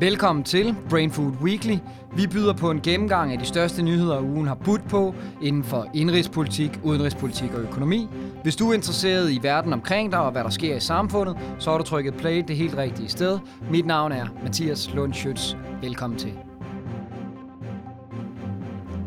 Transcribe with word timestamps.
Velkommen 0.00 0.44
til 0.44 0.76
Brain 0.90 1.10
Food 1.10 1.32
Weekly. 1.42 1.76
Vi 2.16 2.26
byder 2.26 2.52
på 2.52 2.70
en 2.70 2.80
gennemgang 2.80 3.32
af 3.32 3.38
de 3.38 3.44
største 3.44 3.82
nyheder, 3.82 4.20
ugen 4.20 4.46
har 4.46 4.54
budt 4.54 4.88
på 4.88 5.14
inden 5.42 5.64
for 5.64 5.86
indrigspolitik, 5.94 6.80
udenrigspolitik 6.82 7.54
og 7.54 7.60
økonomi. 7.60 8.08
Hvis 8.42 8.56
du 8.56 8.70
er 8.70 8.74
interesseret 8.74 9.30
i 9.30 9.38
verden 9.42 9.72
omkring 9.72 10.12
dig 10.12 10.20
og 10.20 10.32
hvad 10.32 10.44
der 10.44 10.50
sker 10.50 10.76
i 10.76 10.80
samfundet, 10.80 11.36
så 11.58 11.70
har 11.70 11.78
du 11.78 11.84
trykket 11.84 12.14
play 12.14 12.44
det 12.48 12.56
helt 12.56 12.76
rigtige 12.76 13.08
sted. 13.08 13.38
Mit 13.70 13.86
navn 13.86 14.12
er 14.12 14.26
Mathias 14.42 14.94
Lund 14.94 15.12
Schütz. 15.14 15.56
Velkommen 15.82 16.18
til. 16.18 16.32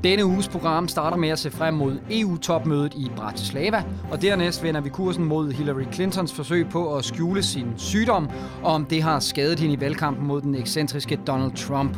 Denne 0.08 0.26
uges 0.26 0.48
program 0.48 0.88
starter 0.88 1.18
med 1.18 1.30
at 1.30 1.40
se 1.40 1.52
frem 1.52 1.74
mod 1.74 1.98
EU-topmødet 2.12 2.94
i 2.94 3.12
Bratislava, 3.16 3.84
og 4.12 4.22
dernæst 4.22 4.64
vender 4.64 4.82
vi 4.82 4.90
kursen 4.90 5.24
mod 5.24 5.52
Hillary 5.52 5.84
Clintons 5.94 6.34
forsøg 6.34 6.70
på 6.70 6.96
at 6.96 7.06
skjule 7.06 7.44
sin 7.44 7.68
sygdom, 7.78 8.30
og 8.64 8.74
om 8.74 8.86
det 8.86 9.04
har 9.04 9.20
skadet 9.20 9.60
hende 9.60 9.74
i 9.74 9.80
valgkampen 9.80 10.28
mod 10.28 10.42
den 10.42 10.56
ekscentriske 10.56 11.20
Donald 11.28 11.52
Trump. 11.52 11.98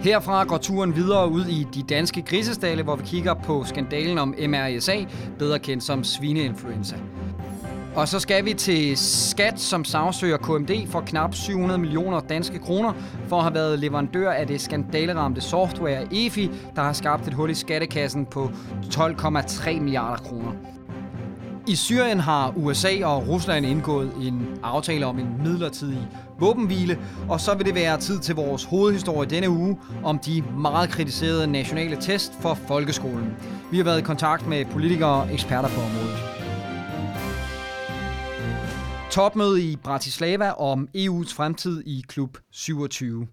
Herfra 0.00 0.44
går 0.44 0.56
turen 0.56 0.96
videre 0.96 1.30
ud 1.30 1.44
i 1.44 1.66
de 1.74 1.82
danske 1.82 2.22
grisestale, 2.22 2.82
hvor 2.82 2.96
vi 2.96 3.04
kigger 3.06 3.34
på 3.34 3.64
skandalen 3.64 4.18
om 4.18 4.34
MRSA, 4.48 4.96
bedre 5.38 5.58
kendt 5.58 5.82
som 5.82 6.04
svineinfluenza. 6.04 6.96
Og 7.96 8.08
så 8.08 8.20
skal 8.20 8.44
vi 8.44 8.54
til 8.54 8.96
Skat, 8.96 9.60
som 9.60 9.84
sagsøger 9.84 10.36
KMD 10.36 10.70
for 10.88 11.00
knap 11.00 11.34
700 11.34 11.80
millioner 11.80 12.20
danske 12.20 12.58
kroner 12.58 12.92
for 13.28 13.36
at 13.36 13.42
have 13.42 13.54
været 13.54 13.78
leverandør 13.78 14.30
af 14.30 14.46
det 14.46 14.60
skandaleramte 14.60 15.40
software 15.40 16.06
EFI, 16.12 16.50
der 16.76 16.82
har 16.82 16.92
skabt 16.92 17.28
et 17.28 17.34
hul 17.34 17.50
i 17.50 17.54
skattekassen 17.54 18.26
på 18.26 18.50
12,3 18.94 19.80
milliarder 19.80 20.22
kroner. 20.22 20.52
I 21.66 21.76
Syrien 21.76 22.20
har 22.20 22.52
USA 22.56 23.04
og 23.04 23.28
Rusland 23.28 23.66
indgået 23.66 24.12
en 24.20 24.46
aftale 24.62 25.06
om 25.06 25.18
en 25.18 25.42
midlertidig 25.44 26.08
våbenhvile, 26.40 26.98
og 27.28 27.40
så 27.40 27.54
vil 27.54 27.66
det 27.66 27.74
være 27.74 27.98
tid 27.98 28.18
til 28.18 28.34
vores 28.34 28.64
hovedhistorie 28.64 29.30
denne 29.30 29.50
uge 29.50 29.78
om 30.04 30.18
de 30.18 30.44
meget 30.58 30.90
kritiserede 30.90 31.46
nationale 31.46 31.96
test 32.00 32.32
for 32.40 32.54
folkeskolen. 32.54 33.36
Vi 33.70 33.76
har 33.76 33.84
været 33.84 33.98
i 33.98 34.02
kontakt 34.02 34.46
med 34.46 34.64
politikere 34.64 35.22
og 35.22 35.32
eksperter 35.32 35.68
på 35.68 35.80
området. 35.80 36.31
Topmøde 39.12 39.62
i 39.62 39.76
Bratislava 39.76 40.50
om 40.50 40.88
EU's 40.96 41.34
fremtid 41.34 41.82
i 41.86 42.04
klub 42.08 42.38
27. 42.50 43.26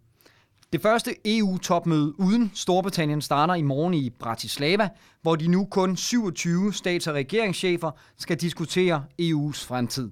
Det 0.73 0.81
første 0.81 1.15
EU-topmøde 1.25 2.19
uden 2.19 2.51
Storbritannien 2.53 3.21
starter 3.21 3.53
i 3.53 3.61
morgen 3.61 3.93
i 3.93 4.09
Bratislava, 4.09 4.89
hvor 5.21 5.35
de 5.35 5.47
nu 5.47 5.65
kun 5.71 5.97
27 5.97 6.73
stats- 6.73 7.07
og 7.07 7.15
regeringschefer 7.15 7.91
skal 8.17 8.37
diskutere 8.37 9.03
EU's 9.21 9.67
fremtid. 9.67 10.11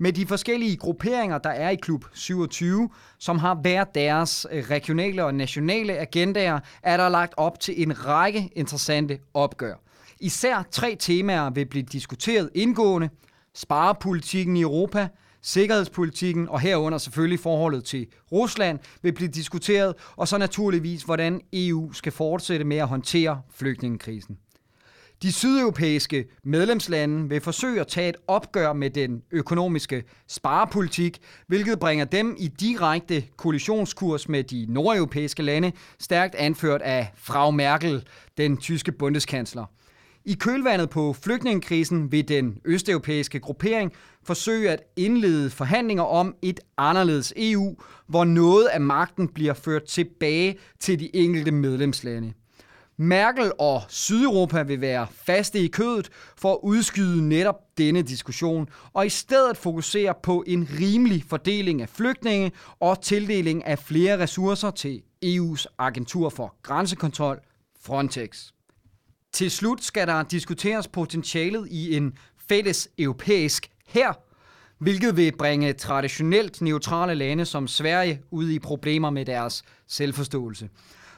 Med 0.00 0.12
de 0.12 0.26
forskellige 0.26 0.76
grupperinger, 0.76 1.38
der 1.38 1.50
er 1.50 1.70
i 1.70 1.76
klub 1.76 2.04
27, 2.12 2.90
som 3.18 3.38
har 3.38 3.54
hver 3.54 3.84
deres 3.84 4.46
øh, 4.52 4.64
regionale 4.70 5.24
og 5.24 5.34
nationale 5.34 5.98
agendaer, 5.98 6.60
er 6.82 6.96
der 6.96 7.08
lagt 7.08 7.34
op 7.36 7.60
til 7.60 7.82
en 7.82 8.06
række 8.06 8.50
interessante 8.56 9.18
opgør. 9.34 9.74
Især 10.20 10.66
tre 10.70 10.96
temaer 10.98 11.50
vil 11.50 11.66
blive 11.66 11.84
diskuteret 11.84 12.50
indgående– 12.54 13.08
sparepolitikken 13.54 14.56
i 14.56 14.62
Europa, 14.62 15.08
sikkerhedspolitikken 15.42 16.48
og 16.48 16.60
herunder 16.60 16.98
selvfølgelig 16.98 17.40
forholdet 17.40 17.84
til 17.84 18.06
Rusland 18.32 18.78
vil 19.02 19.12
blive 19.12 19.28
diskuteret, 19.28 19.94
og 20.16 20.28
så 20.28 20.38
naturligvis, 20.38 21.02
hvordan 21.02 21.40
EU 21.52 21.92
skal 21.92 22.12
fortsætte 22.12 22.64
med 22.64 22.76
at 22.76 22.88
håndtere 22.88 23.42
flygtningekrisen. 23.54 24.38
De 25.22 25.32
sydeuropæiske 25.32 26.24
medlemslande 26.44 27.28
vil 27.28 27.40
forsøge 27.40 27.80
at 27.80 27.86
tage 27.86 28.08
et 28.08 28.16
opgør 28.26 28.72
med 28.72 28.90
den 28.90 29.22
økonomiske 29.30 30.04
sparepolitik, 30.28 31.18
hvilket 31.46 31.78
bringer 31.78 32.04
dem 32.04 32.36
i 32.38 32.48
direkte 32.48 33.24
kollisionskurs 33.36 34.28
med 34.28 34.44
de 34.44 34.66
nordeuropæiske 34.68 35.42
lande, 35.42 35.72
stærkt 35.98 36.34
anført 36.34 36.82
af 36.82 37.12
Frau 37.16 37.50
Merkel, 37.50 38.06
den 38.36 38.56
tyske 38.56 38.92
bundeskansler. 38.92 39.64
I 40.24 40.34
kølvandet 40.34 40.90
på 40.90 41.12
flygtningekrisen 41.12 42.12
vil 42.12 42.28
den 42.28 42.58
østeuropæiske 42.64 43.40
gruppering 43.40 43.92
forsøge 44.24 44.70
at 44.70 44.82
indlede 44.96 45.50
forhandlinger 45.50 46.02
om 46.02 46.34
et 46.42 46.60
anderledes 46.76 47.32
EU, 47.36 47.76
hvor 48.06 48.24
noget 48.24 48.66
af 48.66 48.80
magten 48.80 49.28
bliver 49.28 49.54
ført 49.54 49.84
tilbage 49.84 50.58
til 50.80 51.00
de 51.00 51.16
enkelte 51.16 51.50
medlemslande. 51.50 52.32
Merkel 52.96 53.52
og 53.58 53.82
Sydeuropa 53.88 54.62
vil 54.62 54.80
være 54.80 55.06
faste 55.12 55.58
i 55.58 55.68
kødet 55.68 56.10
for 56.36 56.52
at 56.52 56.58
udskyde 56.62 57.28
netop 57.28 57.78
denne 57.78 58.02
diskussion, 58.02 58.68
og 58.92 59.06
i 59.06 59.08
stedet 59.08 59.56
fokusere 59.56 60.14
på 60.22 60.44
en 60.46 60.68
rimelig 60.80 61.24
fordeling 61.28 61.82
af 61.82 61.88
flygtninge 61.88 62.52
og 62.80 63.02
tildeling 63.02 63.66
af 63.66 63.78
flere 63.78 64.18
ressourcer 64.18 64.70
til 64.70 65.02
EU's 65.24 65.64
agentur 65.78 66.28
for 66.28 66.54
grænsekontrol, 66.62 67.40
Frontex. 67.82 68.50
Til 69.32 69.50
slut 69.50 69.84
skal 69.84 70.06
der 70.06 70.22
diskuteres 70.22 70.88
potentialet 70.88 71.68
i 71.70 71.96
en 71.96 72.12
fælles 72.48 72.88
europæisk 72.98 73.70
her, 73.86 74.12
hvilket 74.78 75.16
vil 75.16 75.36
bringe 75.38 75.72
traditionelt 75.72 76.62
neutrale 76.62 77.14
lande 77.14 77.44
som 77.44 77.68
Sverige 77.68 78.20
ud 78.30 78.50
i 78.50 78.58
problemer 78.58 79.10
med 79.10 79.24
deres 79.24 79.62
selvforståelse. 79.88 80.68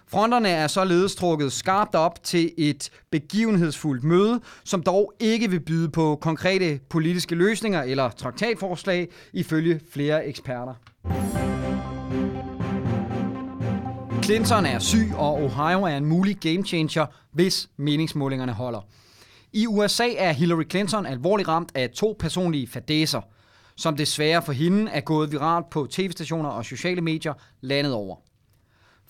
Fronterne 0.07 0.49
er 0.49 0.67
således 0.67 1.15
trukket 1.15 1.53
skarpt 1.53 1.95
op 1.95 2.25
til 2.25 2.53
et 2.59 2.91
begivenhedsfuldt 3.11 4.05
møde, 4.05 4.41
som 4.65 4.83
dog 4.83 5.13
ikke 5.21 5.51
vil 5.51 5.61
byde 5.61 5.89
på 5.89 6.19
konkrete 6.21 6.81
politiske 6.91 7.35
løsninger 7.35 7.83
eller 7.83 8.11
traktatforslag, 8.11 9.09
ifølge 9.33 9.81
flere 9.93 10.27
eksperter. 10.27 10.75
Clinton 14.25 14.67
er 14.67 14.79
syg, 14.79 15.11
og 15.17 15.35
Ohio 15.35 15.83
er 15.83 15.97
en 15.97 16.05
mulig 16.05 16.37
gamechanger, 16.37 17.07
hvis 17.33 17.69
meningsmålingerne 17.77 18.53
holder. 18.53 18.81
I 19.53 19.67
USA 19.67 20.09
er 20.17 20.33
Hillary 20.33 20.63
Clinton 20.71 21.07
alvorligt 21.07 21.49
ramt 21.49 21.73
af 21.75 21.91
to 21.91 22.17
personlige 22.19 22.67
fadæser, 22.69 23.21
som 23.77 23.97
desværre 23.97 24.43
for 24.43 24.53
hende 24.53 24.91
er 24.91 25.01
gået 25.01 25.33
viralt 25.33 25.71
på 25.71 25.87
tv-stationer 25.91 26.49
og 26.49 26.65
sociale 26.65 27.01
medier 27.01 27.35
landet 27.61 27.93
over. 27.93 28.17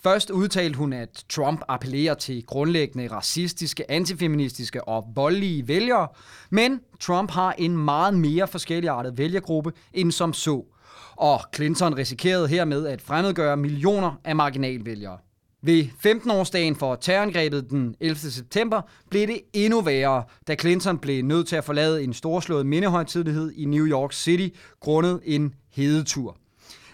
Først 0.03 0.31
udtalte 0.31 0.78
hun, 0.78 0.93
at 0.93 1.25
Trump 1.29 1.62
appellerer 1.69 2.15
til 2.15 2.47
grundlæggende 2.47 3.09
racistiske, 3.09 3.91
antifeministiske 3.91 4.89
og 4.89 5.05
voldelige 5.15 5.69
vælgere, 5.69 6.09
men 6.50 6.81
Trump 7.00 7.31
har 7.31 7.55
en 7.59 7.77
meget 7.77 8.15
mere 8.15 8.49
forskelligartet 8.49 9.19
vælgergruppe 9.19 9.73
end 9.93 10.12
som 10.12 10.33
så– 10.33 10.65
og 11.17 11.41
Clinton 11.55 11.97
risikerede 11.97 12.49
hermed 12.49 12.87
at 12.87 13.03
fremmedgøre 13.03 13.56
millioner 13.56 14.21
af 14.25 14.37
marginalvælgere. 14.37 15.19
Ved 15.65 15.84
15-årsdagen 16.06 16.77
for 16.77 16.95
terrorangrebet 16.95 17.71
den 17.71 17.95
11. 18.00 18.17
september 18.17 18.83
blev 19.11 19.27
det 19.27 19.41
endnu 19.53 19.81
værre, 19.81 20.25
da 20.49 20.55
Clinton 20.55 20.99
blev 20.99 21.25
nødt 21.25 21.49
til 21.49 21.56
at 21.56 21.65
forlade 21.65 22.05
en 22.05 22.12
storslået 22.12 22.67
mindehøjtidlighed 22.67 23.53
i 23.53 23.65
New 23.65 23.87
York 23.87 24.12
City 24.12 24.56
grundet 24.81 25.21
en 25.25 25.55
hedetur. 25.71 26.37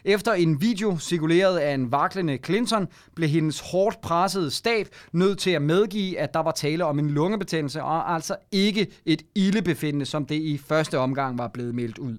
Efter 0.09 0.33
en 0.33 0.61
video 0.61 0.99
cirkuleret 0.99 1.59
af 1.59 1.75
en 1.75 1.93
vaklende 1.93 2.39
Clinton, 2.45 2.89
blev 3.15 3.29
hendes 3.29 3.61
hårdt 3.61 4.01
pressede 4.01 4.51
stab 4.51 4.89
nødt 5.13 5.39
til 5.39 5.51
at 5.51 5.63
medgive, 5.63 6.19
at 6.19 6.35
der 6.35 6.41
var 6.41 6.51
tale 6.51 6.85
om 6.85 6.99
en 6.99 7.11
lungebetændelse, 7.11 7.83
og 7.83 8.15
altså 8.15 8.37
ikke 8.53 8.87
et 9.07 9.23
ildebefindende, 9.35 10.07
som 10.07 10.27
det 10.27 10.35
i 10.35 10.59
første 10.69 10.99
omgang 10.99 11.39
var 11.39 11.49
blevet 11.49 11.75
meldt 11.75 11.99
ud. 11.99 12.19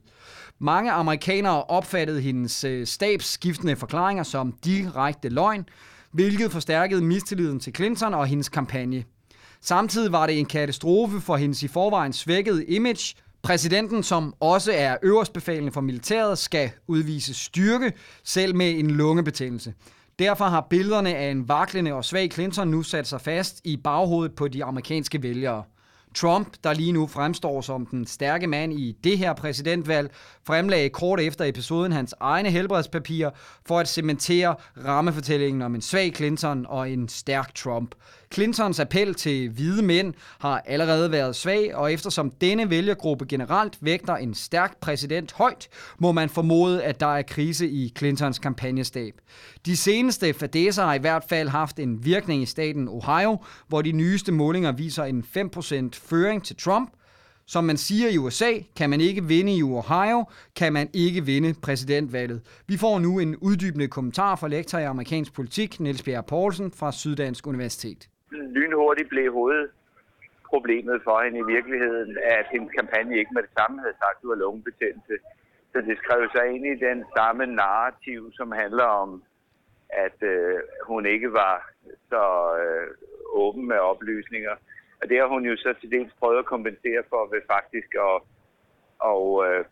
Mange 0.60 0.92
amerikanere 0.92 1.64
opfattede 1.64 2.22
hendes 2.22 2.64
øh, 2.64 2.88
stabs 2.88 3.26
skiftende 3.26 3.76
forklaringer 3.76 4.24
som 4.24 4.54
direkte 4.66 5.30
løgn, 5.30 5.66
hvilket 6.12 6.52
forstærkede 6.52 7.02
mistilliden 7.02 7.60
til 7.60 7.76
Clinton 7.76 8.14
og 8.14 8.28
hendes 8.28 8.50
kampagne. 8.50 9.04
Samtidig 9.62 10.12
var 10.12 10.28
det 10.28 10.40
en 10.40 10.46
katastrofe 10.46 11.22
for 11.22 11.38
hendes 11.38 11.64
i 11.64 11.68
forvejen 11.68 12.14
svækkede 12.14 12.66
image. 12.66 13.16
Præsidenten, 13.42 14.04
som 14.04 14.34
også 14.40 14.72
er 14.72 14.98
øverstbefalende 15.04 15.72
for 15.72 15.82
militæret, 15.82 16.38
skal 16.38 16.72
udvise 16.88 17.34
styrke, 17.34 17.94
selv 18.24 18.56
med 18.56 18.72
en 18.72 18.92
lungebetændelse. 18.92 19.74
Derfor 20.20 20.46
har 20.46 20.68
billederne 20.70 21.16
af 21.16 21.32
en 21.32 21.50
vaklende 21.50 21.94
og 21.94 22.06
svag 22.06 22.32
Clinton 22.32 22.68
nu 22.68 22.84
sat 22.84 23.08
sig 23.08 23.22
fast 23.22 23.62
i 23.64 23.78
baghovedet 23.78 24.36
på 24.36 24.48
de 24.48 24.64
amerikanske 24.64 25.24
vælgere. 25.24 25.64
Trump, 26.16 26.48
der 26.64 26.74
lige 26.74 26.92
nu 26.92 27.08
fremstår 27.08 27.62
som 27.62 27.86
den 27.86 28.08
stærke 28.08 28.48
mand 28.48 28.74
i 28.74 28.98
det 29.04 29.18
her 29.18 29.34
præsidentvalg, 29.34 30.12
fremlagde 30.48 30.90
kort 30.90 31.20
efter 31.20 31.46
episoden 31.46 31.92
hans 31.92 32.16
egne 32.20 32.50
helbredspapirer 32.50 33.30
for 33.68 33.80
at 33.80 33.88
cementere 33.88 34.56
rammefortællingen 34.86 35.62
om 35.62 35.76
en 35.76 35.82
svag 35.82 36.16
Clinton 36.16 36.66
og 36.70 36.92
en 36.92 37.10
stærk 37.10 37.56
Trump. 37.56 37.96
Clintons 38.34 38.80
appel 38.80 39.14
til 39.14 39.50
hvide 39.50 39.82
mænd 39.82 40.14
har 40.40 40.62
allerede 40.66 41.12
været 41.12 41.36
svag, 41.36 41.76
og 41.76 41.94
eftersom 41.94 42.32
denne 42.32 42.70
vælgergruppe 42.70 43.26
generelt 43.26 43.78
vægter 43.82 44.16
en 44.16 44.34
stærk 44.34 44.78
præsident 44.80 45.34
højt, 45.34 45.68
må 46.00 46.12
man 46.12 46.30
formode, 46.30 46.84
at 46.84 47.00
der 47.00 47.16
er 47.16 47.22
krise 47.22 47.70
i 47.70 47.94
Clintons 47.98 48.40
kampagnestab. 48.40 49.14
De 49.66 49.78
seneste 49.78 50.34
fadæser 50.34 50.86
har 50.86 50.94
i 50.94 51.00
hvert 51.00 51.24
fald 51.30 51.50
haft 51.50 51.80
en 51.80 52.06
virkning 52.06 52.42
i 52.42 52.46
staten 52.46 52.88
Ohio, 52.88 53.38
hvor 53.68 53.82
de 53.82 53.92
nyeste 53.92 54.32
målinger 54.32 54.72
viser 54.72 55.04
en 55.04 55.24
5% 55.38 55.90
føring 55.94 56.44
til 56.44 56.56
Trump, 56.56 56.90
Som 57.46 57.64
man 57.64 57.78
siger 57.78 58.10
i 58.10 58.18
USA, 58.18 58.52
kan 58.76 58.90
man 58.90 59.02
ikke 59.02 59.24
vinde 59.26 59.56
i 59.56 59.64
Ohio, 59.64 60.26
kan 60.56 60.74
man 60.74 60.90
ikke 60.94 61.26
vinde 61.26 61.54
præsidentvalget. 61.62 62.42
Vi 62.68 62.78
får 62.78 63.00
nu 63.00 63.20
en 63.20 63.36
uddybende 63.36 63.88
kommentar 63.88 64.36
fra 64.36 64.48
lektor 64.48 64.78
i 64.78 64.84
amerikansk 64.84 65.34
politik, 65.34 65.80
Niels 65.80 66.04
Bjerre 66.04 66.24
Poulsen 66.24 66.72
fra 66.72 66.92
Syddansk 66.92 67.48
Universitet. 67.48 68.10
Lynhurtigt 68.56 69.10
blev 69.10 69.34
hovedproblemet 69.34 71.02
for 71.04 71.24
hende 71.24 71.40
i 71.40 71.52
virkeligheden, 71.56 72.18
at 72.38 72.46
hendes 72.52 72.72
kampagne 72.80 73.18
ikke 73.18 73.34
med 73.34 73.44
det 73.44 73.54
samme 73.60 73.80
havde 73.82 73.98
sagt, 74.04 74.18
at 74.18 74.22
du 74.22 74.28
var 74.28 74.36
lungebetændelse. 74.36 75.16
Så 75.72 75.78
det 75.82 75.98
skrev 75.98 76.30
sig 76.36 76.46
ind 76.56 76.66
i 76.66 76.86
den 76.88 77.06
samme 77.18 77.46
narrativ, 77.46 78.32
som 78.34 78.52
handler 78.52 78.84
om, 78.84 79.24
at 79.90 80.24
øh, 80.24 80.60
hun 80.84 81.06
ikke 81.06 81.34
var 81.34 81.72
så 82.10 82.24
øh, 82.64 82.88
åben 83.44 83.68
med 83.68 83.78
oplysninger. 83.78 84.56
Og 85.02 85.10
det 85.10 85.18
har 85.20 85.28
hun 85.28 85.46
jo 85.46 85.56
så 85.58 85.74
til 85.82 85.92
dels 85.92 86.14
prøvet 86.20 86.40
at 86.40 86.46
kompensere 86.46 87.04
for 87.10 87.26
ved 87.34 87.42
faktisk 87.48 87.96
at, 87.96 88.22
og, 89.00 89.26
øh, 89.48 89.66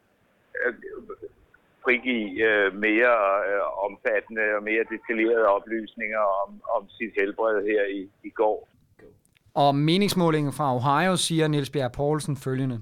frigive 1.87 2.29
øh, 2.49 2.75
mere 2.87 3.15
øh, 3.47 3.85
omfattende 3.87 4.45
og 4.57 4.63
mere 4.63 4.83
detaljerede 4.93 5.47
oplysninger 5.57 6.23
om, 6.43 6.49
om 6.75 6.89
sit 6.97 7.13
helbred 7.19 7.57
her 7.71 7.83
i, 7.99 8.01
i 8.23 8.29
går. 8.29 8.69
Og 9.53 9.75
meningsmålingen 9.75 10.53
fra 10.57 10.67
Ohio 10.77 11.15
siger 11.15 11.47
Niels 11.47 11.69
Bjerg 11.69 11.91
Poulsen 11.91 12.35
følgende. 12.45 12.77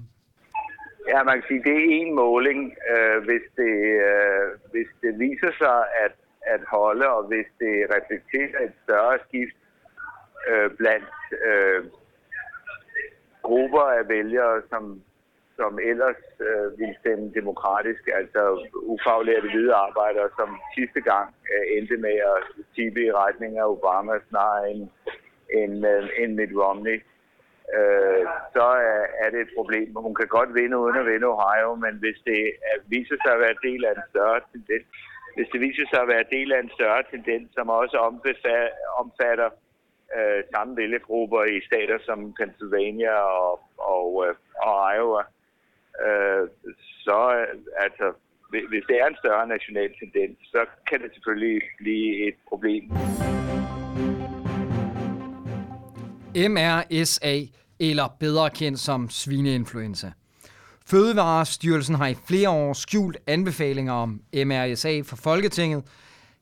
Ja, 1.08 1.22
man 1.22 1.34
kan 1.34 1.44
sige, 1.48 1.62
det 1.68 1.76
er 1.76 1.86
en 2.00 2.14
måling. 2.14 2.60
Øh, 2.92 3.18
hvis, 3.28 3.44
det, 3.60 3.74
øh, 4.08 4.46
hvis 4.72 4.90
det 5.02 5.12
viser 5.18 5.52
sig 5.62 5.78
at, 6.04 6.14
at 6.54 6.62
holde, 6.76 7.06
og 7.16 7.22
hvis 7.30 7.48
det 7.62 7.74
reflekterer 7.96 8.58
et 8.68 8.74
større 8.84 9.18
skift 9.28 9.58
øh, 10.50 10.70
blandt 10.78 11.14
øh, 11.48 11.80
grupper 13.42 13.84
af 13.98 14.08
vælgere, 14.08 14.62
som, 14.70 15.02
som 15.58 15.78
ellers 15.90 16.22
øh, 16.48 16.78
ville 16.78 16.96
stemme 17.00 17.32
demokratisk, 17.40 18.02
altså 18.20 18.42
ufaglærte 18.94 19.48
hvide 19.50 19.74
arbejdere, 19.86 20.28
som 20.38 20.48
sidste 20.76 21.00
gang 21.00 21.28
øh, 21.52 21.64
endte 21.76 21.96
med 21.96 22.16
at 22.32 22.38
tippe 22.74 23.00
i 23.06 23.12
retning 23.12 23.58
af 23.58 23.66
Obama 23.74 24.12
snarere 24.28 24.70
end, 24.70 24.82
end, 25.60 25.86
øh, 25.86 26.08
end 26.20 26.30
Mitt 26.34 26.52
Romney, 26.62 26.98
øh, 27.76 28.24
så 28.54 28.66
er, 28.92 29.02
er 29.24 29.28
det 29.30 29.40
et 29.40 29.52
problem. 29.58 29.88
Hun 30.06 30.14
kan 30.14 30.28
godt 30.38 30.54
vinde 30.54 30.78
uden 30.78 30.96
at 30.96 31.06
vinde 31.06 31.32
Ohio, 31.34 31.74
men 31.84 31.94
hvis 32.02 32.18
det 32.28 32.40
er, 32.70 32.76
viser 32.94 33.16
sig 33.22 33.32
at 33.34 33.42
være 33.44 33.62
del 33.68 33.84
af 33.84 33.92
en 33.94 34.06
større 34.10 34.40
tendens, 34.52 34.86
hvis 35.36 35.48
det 35.52 35.60
viser 35.60 35.86
sig 35.92 36.00
at 36.02 36.08
være 36.14 36.32
del 36.36 36.52
af 36.52 36.60
en 36.60 36.70
større 36.78 37.02
tendens, 37.12 37.46
som 37.56 37.68
også 37.68 37.96
omfatter 39.02 39.50
øh, 40.16 40.40
samme 40.54 40.76
vælgergrupper 40.76 41.42
i 41.44 41.60
stater 41.68 41.98
som 42.08 42.34
Pennsylvania 42.38 43.12
og, 43.12 43.60
og, 43.78 44.08
øh, 44.26 44.34
og 44.62 44.74
Iowa. 44.94 45.22
Øh, 46.06 46.48
så 47.04 47.46
altså, 47.76 48.06
hvis 48.50 48.84
det 48.88 48.96
er 49.02 49.06
en 49.06 49.16
større 49.22 49.46
national 49.46 49.90
tendens, 50.02 50.38
så 50.42 50.64
kan 50.88 51.00
det 51.02 51.10
selvfølgelig 51.14 51.62
blive 51.78 52.28
et 52.28 52.34
problem. 52.48 52.84
MRSA, 56.52 57.34
eller 57.80 58.16
bedre 58.20 58.50
kendt 58.50 58.78
som 58.78 59.10
svineinfluenza. 59.10 60.12
Fødevarestyrelsen 60.90 61.94
har 61.94 62.08
i 62.08 62.14
flere 62.28 62.50
år 62.50 62.72
skjult 62.72 63.16
anbefalinger 63.26 63.92
om 63.92 64.20
MRSA 64.34 65.00
for 65.04 65.16
Folketinget, 65.16 65.84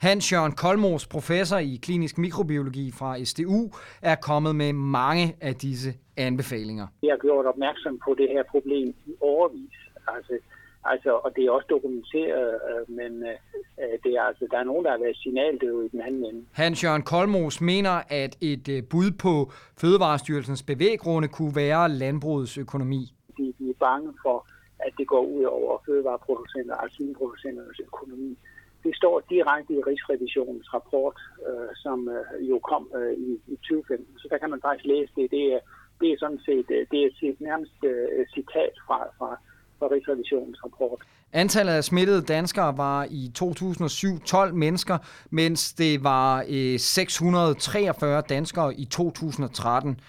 Hans 0.00 0.32
Jørgen 0.32 0.52
Kolmos, 0.52 1.06
professor 1.06 1.58
i 1.58 1.78
klinisk 1.82 2.18
mikrobiologi 2.18 2.90
fra 2.90 3.24
SDU, 3.24 3.70
er 4.02 4.14
kommet 4.14 4.56
med 4.56 4.72
mange 4.72 5.36
af 5.40 5.54
disse 5.54 5.90
anbefalinger. 6.16 6.86
Jeg 7.02 7.12
har 7.12 7.18
gjort 7.18 7.46
opmærksom 7.46 7.98
på 8.04 8.14
det 8.18 8.28
her 8.28 8.42
problem 8.50 8.88
i 9.06 9.12
overvis. 9.20 9.76
Altså, 10.08 10.38
altså, 10.84 11.10
og 11.24 11.32
det 11.36 11.44
er 11.44 11.50
også 11.50 11.66
dokumenteret, 11.70 12.60
øh, 12.68 12.96
men 12.96 13.12
øh, 13.22 13.94
det 14.04 14.12
er, 14.18 14.22
altså, 14.22 14.46
der 14.50 14.58
er 14.58 14.64
nogen, 14.64 14.84
der 14.84 14.90
har 14.90 14.98
været 14.98 15.16
signaldøve 15.16 15.86
i 15.86 15.88
den 15.88 16.00
anden 16.00 16.24
ende. 16.24 16.44
Hans 16.52 16.84
Jørgen 16.84 17.02
Kolmos 17.02 17.60
mener, 17.60 17.96
at 18.08 18.36
et 18.40 18.68
øh, 18.68 18.82
bud 18.90 19.10
på 19.10 19.52
Fødevarestyrelsens 19.80 20.62
bevæggrunde 20.62 21.28
kunne 21.28 21.56
være 21.56 21.88
landbrugets 21.88 22.58
økonomi. 22.58 23.14
De, 23.36 23.54
de 23.58 23.70
er 23.70 23.78
bange 23.80 24.12
for, 24.22 24.46
at 24.78 24.92
det 24.98 25.06
går 25.06 25.24
ud 25.36 25.44
over 25.44 25.78
fødevareproducenter, 25.86 26.74
altså 26.74 26.96
svineproducenternes 26.96 27.80
økonomi 27.80 28.38
det 28.84 28.96
står 28.96 29.14
direkte 29.34 29.72
i 29.74 29.84
Rigsrevisionens 29.88 30.74
rapport, 30.74 31.18
øh, 31.48 31.70
som 31.84 31.98
øh, 32.16 32.48
jo 32.50 32.58
kom 32.70 32.84
øh, 32.98 33.12
i, 33.28 33.30
i 33.52 33.56
2015. 33.56 34.18
Så 34.18 34.26
der 34.30 34.38
kan 34.38 34.50
man 34.50 34.60
faktisk 34.66 34.86
læse 34.94 35.12
det. 35.16 35.30
Det 35.30 35.44
er, 35.54 35.60
det 36.00 36.08
er 36.12 36.16
sådan 36.18 36.42
set 36.48 36.66
øh, 36.76 36.86
det 36.90 36.98
er 37.04 37.08
et 37.22 37.40
nærmest 37.40 37.78
øh, 37.84 38.26
citat 38.34 38.74
fra, 38.86 38.98
fra, 39.18 39.30
fra 39.78 39.86
Rigsrevisionens 39.94 40.64
rapport. 40.64 41.00
Antallet 41.32 41.72
af 41.72 41.84
smittede 41.84 42.22
danskere 42.22 42.76
var 42.76 43.06
i 43.10 43.30
2007 43.34 44.20
12 44.20 44.54
mennesker, 44.54 44.98
mens 45.30 45.72
det 45.72 46.04
var 46.04 46.44
øh, 46.48 46.78
643 46.78 48.20
danskere 48.28 48.74
i 48.74 48.84
2013. 48.84 50.00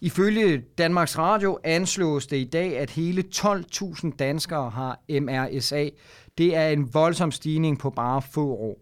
Ifølge 0.00 0.64
Danmarks 0.78 1.18
Radio 1.18 1.58
anslås 1.64 2.26
det 2.26 2.36
i 2.36 2.44
dag, 2.44 2.78
at 2.78 2.90
hele 2.90 3.24
12.000 3.34 4.16
danskere 4.16 4.70
har 4.70 5.00
MRSA. 5.20 5.88
Det 6.38 6.56
er 6.56 6.68
en 6.68 6.84
voldsom 6.94 7.30
stigning 7.30 7.74
på 7.78 7.90
bare 7.90 8.22
få 8.34 8.46
år. 8.70 8.78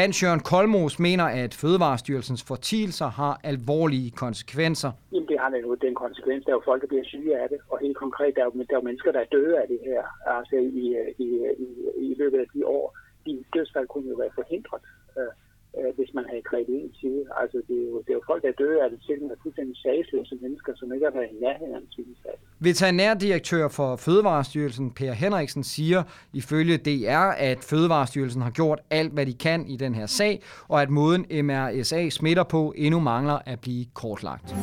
Hans 0.00 0.22
Jørgen 0.22 0.40
Kolmos 0.40 0.98
mener, 0.98 1.24
at 1.24 1.52
Fødevarestyrelsens 1.54 2.42
fortielser 2.50 3.10
har 3.20 3.40
alvorlige 3.44 4.10
konsekvenser. 4.10 4.90
Jamen, 5.12 5.28
det 5.28 5.38
har 5.40 5.50
jo 5.66 5.74
den 5.74 5.94
konsekvens, 5.94 6.44
der 6.44 6.50
er 6.52 6.58
jo 6.60 6.62
folk, 6.64 6.80
der 6.82 6.88
bliver 6.92 7.04
syge 7.04 7.32
af 7.42 7.48
det, 7.48 7.58
og 7.70 7.78
helt 7.84 7.96
konkret, 7.96 8.32
der 8.36 8.42
er 8.42 8.48
jo, 8.50 8.52
der 8.68 8.74
er 8.76 8.80
jo 8.80 8.88
mennesker, 8.88 9.12
der 9.12 9.20
er 9.20 9.30
døde 9.36 9.54
af 9.62 9.66
det 9.68 9.80
her, 9.88 10.02
altså 10.38 10.56
i, 10.56 10.84
øh, 11.00 11.08
i, 11.26 11.28
øh, 11.46 11.54
i, 11.66 11.68
i 12.10 12.14
løbet 12.20 12.38
af 12.44 12.48
de 12.54 12.66
år. 12.66 12.86
De 13.26 13.44
dødsfald 13.54 13.86
kunne 13.88 14.08
jo 14.12 14.16
være 14.22 14.36
forhindret. 14.40 14.82
Øh, 15.18 15.32
øh, 15.78 15.90
hvis 15.96 16.10
man 16.14 16.24
havde 16.28 16.37
grebet 16.50 16.72
ind 16.78 16.84
i 16.90 16.92
tide. 17.00 17.22
Altså, 17.42 17.58
det 17.68 17.76
er, 17.82 17.86
jo, 17.90 17.96
det 18.04 18.10
er 18.12 18.18
jo 18.20 18.24
folk, 18.30 18.42
der 18.42 18.52
døde 18.62 18.78
af 18.84 18.88
det 18.90 19.00
til, 19.06 19.16
er 19.32 19.38
fuldstændig 19.42 19.76
sagsløse 19.84 20.34
mennesker, 20.44 20.72
som 20.76 20.92
ikke 20.94 21.06
har 21.08 21.14
været 21.18 21.30
i 21.36 21.38
nærheden 21.46 21.74
af 21.74 21.80
en 21.84 21.90
svinesag. 21.94 22.36
Veterinærdirektør 22.68 23.68
for 23.68 23.96
Fødevarestyrelsen, 23.96 24.86
Per 24.90 25.12
Henriksen, 25.12 25.62
siger 25.64 26.02
ifølge 26.32 26.76
DR, 26.76 27.28
at 27.50 27.58
Fødevarestyrelsen 27.70 28.42
har 28.42 28.50
gjort 28.50 28.80
alt, 28.90 29.12
hvad 29.12 29.26
de 29.26 29.34
kan 29.34 29.66
i 29.66 29.76
den 29.76 29.94
her 29.94 30.06
sag, 30.06 30.42
og 30.68 30.82
at 30.82 30.90
måden 30.90 31.22
MRSA 31.46 32.08
smitter 32.10 32.44
på 32.44 32.72
endnu 32.76 33.00
mangler 33.00 33.38
at 33.46 33.60
blive 33.60 33.84
kortlagt. 33.94 34.54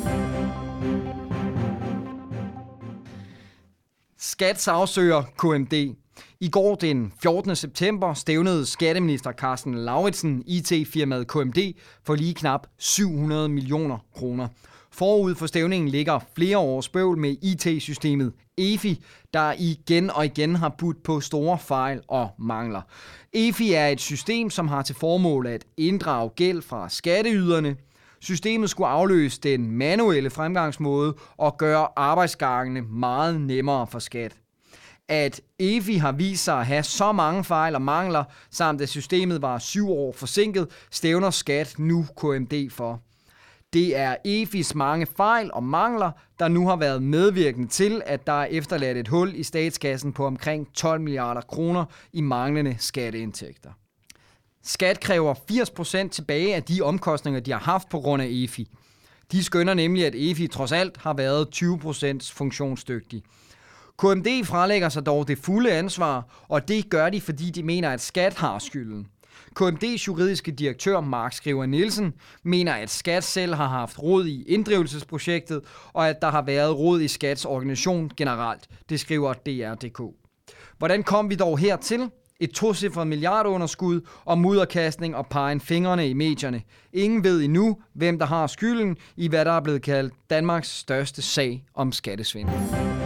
Skat 4.17 4.57
sagsøger 4.59 5.21
KMD. 5.37 5.95
I 6.39 6.49
går 6.49 6.75
den 6.75 7.13
14. 7.21 7.55
september 7.55 8.13
stævnede 8.13 8.65
skatteminister 8.65 9.31
Carsten 9.31 9.75
Lauritsen 9.75 10.43
IT-firmaet 10.47 11.27
KMD 11.27 11.57
for 12.04 12.15
lige 12.15 12.33
knap 12.33 12.68
700 12.77 13.49
millioner 13.49 13.97
kroner. 14.15 14.47
Forud 14.92 15.35
for 15.35 15.45
stævningen 15.45 15.89
ligger 15.89 16.19
flere 16.35 16.57
års 16.57 16.89
bøvl 16.89 17.18
med 17.18 17.35
IT-systemet 17.42 18.33
EFI, 18.57 19.04
der 19.33 19.54
igen 19.57 20.09
og 20.09 20.25
igen 20.25 20.56
har 20.56 20.75
budt 20.77 21.04
på 21.04 21.19
store 21.19 21.59
fejl 21.59 22.01
og 22.07 22.30
mangler. 22.39 22.81
EFI 23.33 23.73
er 23.73 23.87
et 23.87 24.01
system, 24.01 24.49
som 24.49 24.68
har 24.68 24.81
til 24.81 24.95
formål 24.95 25.47
at 25.47 25.65
inddrage 25.77 26.30
gæld 26.30 26.61
fra 26.61 26.89
skatteyderne. 26.89 27.75
Systemet 28.19 28.69
skulle 28.69 28.87
afløse 28.87 29.42
den 29.42 29.71
manuelle 29.71 30.30
fremgangsmåde 30.30 31.15
og 31.37 31.57
gøre 31.57 31.87
arbejdsgangene 31.95 32.81
meget 32.81 33.42
nemmere 33.42 33.87
for 33.87 33.99
skat 33.99 34.35
at 35.09 35.42
EFI 35.59 35.95
har 35.95 36.12
vist 36.12 36.44
sig 36.44 36.59
at 36.59 36.66
have 36.66 36.83
så 36.83 37.12
mange 37.12 37.44
fejl 37.44 37.76
og 37.76 37.81
mangler, 37.81 38.24
samt 38.52 38.81
at 38.81 38.90
systemet 38.90 39.42
var 39.42 39.59
syv 39.59 39.90
år 39.92 40.14
forsinket, 40.14 40.68
stævner 40.92 41.30
skat 41.30 41.76
nu 41.78 42.06
KMD 42.18 42.69
for. 42.71 43.02
Det 43.74 43.97
er 43.97 44.16
EFIs 44.26 44.76
mange 44.76 45.07
fejl 45.18 45.52
og 45.54 45.64
mangler, 45.64 46.12
der 46.40 46.47
nu 46.47 46.68
har 46.68 46.76
været 46.76 47.04
medvirkende 47.04 47.68
til, 47.68 48.02
at 48.06 48.28
der 48.28 48.33
er 48.33 48.45
efterladt 48.45 48.97
et 48.97 49.07
hul 49.07 49.35
i 49.35 49.44
statskassen 49.44 50.14
på 50.14 50.26
omkring 50.26 50.74
12 50.74 51.02
milliarder 51.02 51.42
kroner 51.42 51.85
i 52.14 52.21
manglende 52.21 52.76
skatteindtægter. 52.80 53.69
Skat 54.64 55.00
kræver 55.00 55.33
80% 56.06 56.09
tilbage 56.09 56.56
af 56.56 56.64
de 56.64 56.81
omkostninger, 56.81 57.40
de 57.40 57.52
har 57.52 57.59
haft 57.59 57.90
på 57.90 58.00
grund 58.00 58.21
af 58.21 58.28
EFI. 58.30 58.69
De 59.31 59.44
skønner 59.44 59.74
nemlig, 59.74 60.06
at 60.06 60.16
EFI 60.16 60.47
trods 60.47 60.71
alt 60.71 60.97
har 60.97 61.14
været 61.14 61.47
20% 61.56 62.33
funktionsdygtig. 62.33 63.24
KMD 63.99 64.45
frelægger 64.45 64.90
sig 64.90 65.06
dog 65.06 65.28
det 65.28 65.37
fulde 65.37 65.71
ansvar, 65.71 66.45
og 66.47 66.68
det 66.68 66.90
gør 66.90 67.09
de, 67.09 67.21
fordi 67.21 67.49
de 67.49 67.64
mener, 67.64 67.90
at 67.90 68.02
skat 68.02 68.33
har 68.33 68.59
skylden. 68.59 69.07
KMD's 69.61 70.07
juridiske 70.07 70.52
direktør 70.52 70.99
Mark 70.99 71.33
Skriver 71.33 71.66
Nielsen 71.66 72.14
mener, 72.44 72.73
at 72.73 72.90
Skat 72.90 73.23
selv 73.23 73.54
har 73.54 73.68
haft 73.68 74.04
råd 74.04 74.25
i 74.25 74.44
inddrivelsesprojektet, 74.44 75.61
og 75.94 76.09
at 76.09 76.21
der 76.21 76.30
har 76.30 76.42
været 76.42 76.78
råd 76.78 77.02
i 77.02 77.07
Skats 77.07 77.45
organisation 77.45 78.11
generelt. 78.18 78.68
Det 78.90 78.99
skriver 78.99 79.33
DR.dk. 79.33 80.02
Hvordan 80.78 81.04
kom 81.04 81.30
vi 81.30 81.35
dog 81.35 81.57
hertil? 81.57 82.09
Et 82.40 82.52
tocifret 82.52 83.07
milliardunderskud 83.07 84.02
og 84.25 84.37
mudderkastning 84.37 85.16
og 85.16 85.28
pegen 85.28 85.61
fingrene 85.61 86.09
i 86.09 86.14
medierne. 86.14 86.61
Ingen 86.94 87.23
ved 87.23 87.42
endnu, 87.42 87.78
hvem 87.94 88.19
der 88.19 88.25
har 88.25 88.47
skylden 88.47 88.97
i 89.18 89.28
hvad 89.28 89.45
der 89.45 89.52
er 89.52 89.61
blevet 89.61 89.81
kaldt 89.81 90.14
Danmarks 90.30 90.69
største 90.78 91.21
sag 91.21 91.64
om 91.73 91.92
skattesvindel 91.92 93.05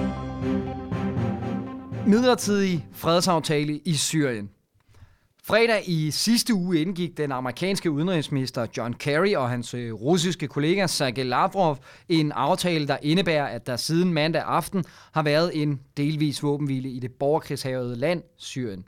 midlertidig 2.10 2.88
fredsaftale 2.92 3.78
i 3.78 3.94
Syrien. 3.94 4.50
Fredag 5.44 5.90
i 5.90 6.12
sidste 6.12 6.54
uge 6.54 6.82
indgik 6.82 7.18
den 7.18 7.32
amerikanske 7.32 7.92
udenrigsminister 7.92 8.66
John 8.78 8.94
Kerry 8.94 9.36
og 9.36 9.50
hans 9.50 9.74
øh, 9.74 9.94
russiske 9.94 10.48
kollega 10.48 10.88
Sergej 10.88 11.24
Lavrov 11.24 11.78
en 12.10 12.32
aftale, 12.32 12.88
der 12.88 12.98
indebærer, 13.02 13.46
at 13.46 13.68
der 13.68 13.76
siden 13.76 14.14
mandag 14.14 14.44
aften 14.46 14.84
har 15.12 15.24
været 15.24 15.62
en 15.62 15.80
delvis 15.98 16.44
våbenhvile 16.44 16.90
i 16.90 17.00
det 17.00 17.12
borgerkrigshavede 17.12 17.96
land 17.96 18.24
Syrien. 18.38 18.86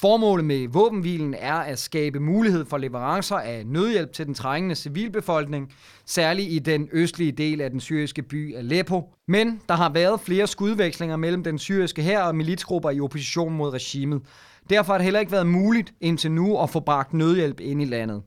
Formålet 0.00 0.44
med 0.44 0.68
våbenhvilen 0.68 1.34
er 1.38 1.54
at 1.54 1.78
skabe 1.78 2.20
mulighed 2.20 2.64
for 2.64 2.78
leverancer 2.78 3.36
af 3.36 3.66
nødhjælp 3.66 4.12
til 4.12 4.26
den 4.26 4.34
trængende 4.34 4.74
civilbefolkning, 4.74 5.72
særligt 6.06 6.52
i 6.52 6.58
den 6.58 6.88
østlige 6.92 7.32
del 7.32 7.60
af 7.60 7.70
den 7.70 7.80
syriske 7.80 8.22
by 8.22 8.56
Aleppo. 8.56 9.14
Men 9.28 9.60
der 9.68 9.74
har 9.74 9.92
været 9.92 10.20
flere 10.20 10.46
skudvekslinger 10.46 11.16
mellem 11.16 11.44
den 11.44 11.58
syriske 11.58 12.02
hær 12.02 12.22
og 12.22 12.34
militsgrupper 12.34 12.90
i 12.90 13.00
opposition 13.00 13.56
mod 13.56 13.70
regimet. 13.70 14.22
Derfor 14.70 14.92
har 14.92 14.98
det 14.98 15.04
heller 15.04 15.20
ikke 15.20 15.32
været 15.32 15.46
muligt 15.46 15.92
indtil 16.00 16.32
nu 16.32 16.62
at 16.62 16.70
få 16.70 16.80
bragt 16.80 17.14
nødhjælp 17.14 17.60
ind 17.60 17.82
i 17.82 17.84
landet. 17.84 18.22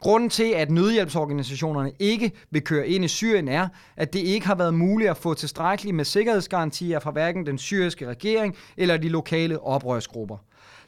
Grunden 0.00 0.30
til, 0.30 0.52
at 0.56 0.70
nødhjælpsorganisationerne 0.70 1.92
ikke 1.98 2.32
vil 2.50 2.62
køre 2.62 2.88
ind 2.88 3.04
i 3.04 3.08
Syrien 3.08 3.48
er, 3.48 3.68
at 3.96 4.12
det 4.12 4.20
ikke 4.20 4.46
har 4.46 4.54
været 4.54 4.74
muligt 4.74 5.10
at 5.10 5.16
få 5.16 5.34
tilstrækkeligt 5.34 5.96
med 5.96 6.04
sikkerhedsgarantier 6.04 7.00
fra 7.00 7.10
hverken 7.10 7.46
den 7.46 7.58
syriske 7.58 8.06
regering 8.06 8.56
eller 8.76 8.96
de 8.96 9.08
lokale 9.08 9.60
oprørsgrupper. 9.60 10.36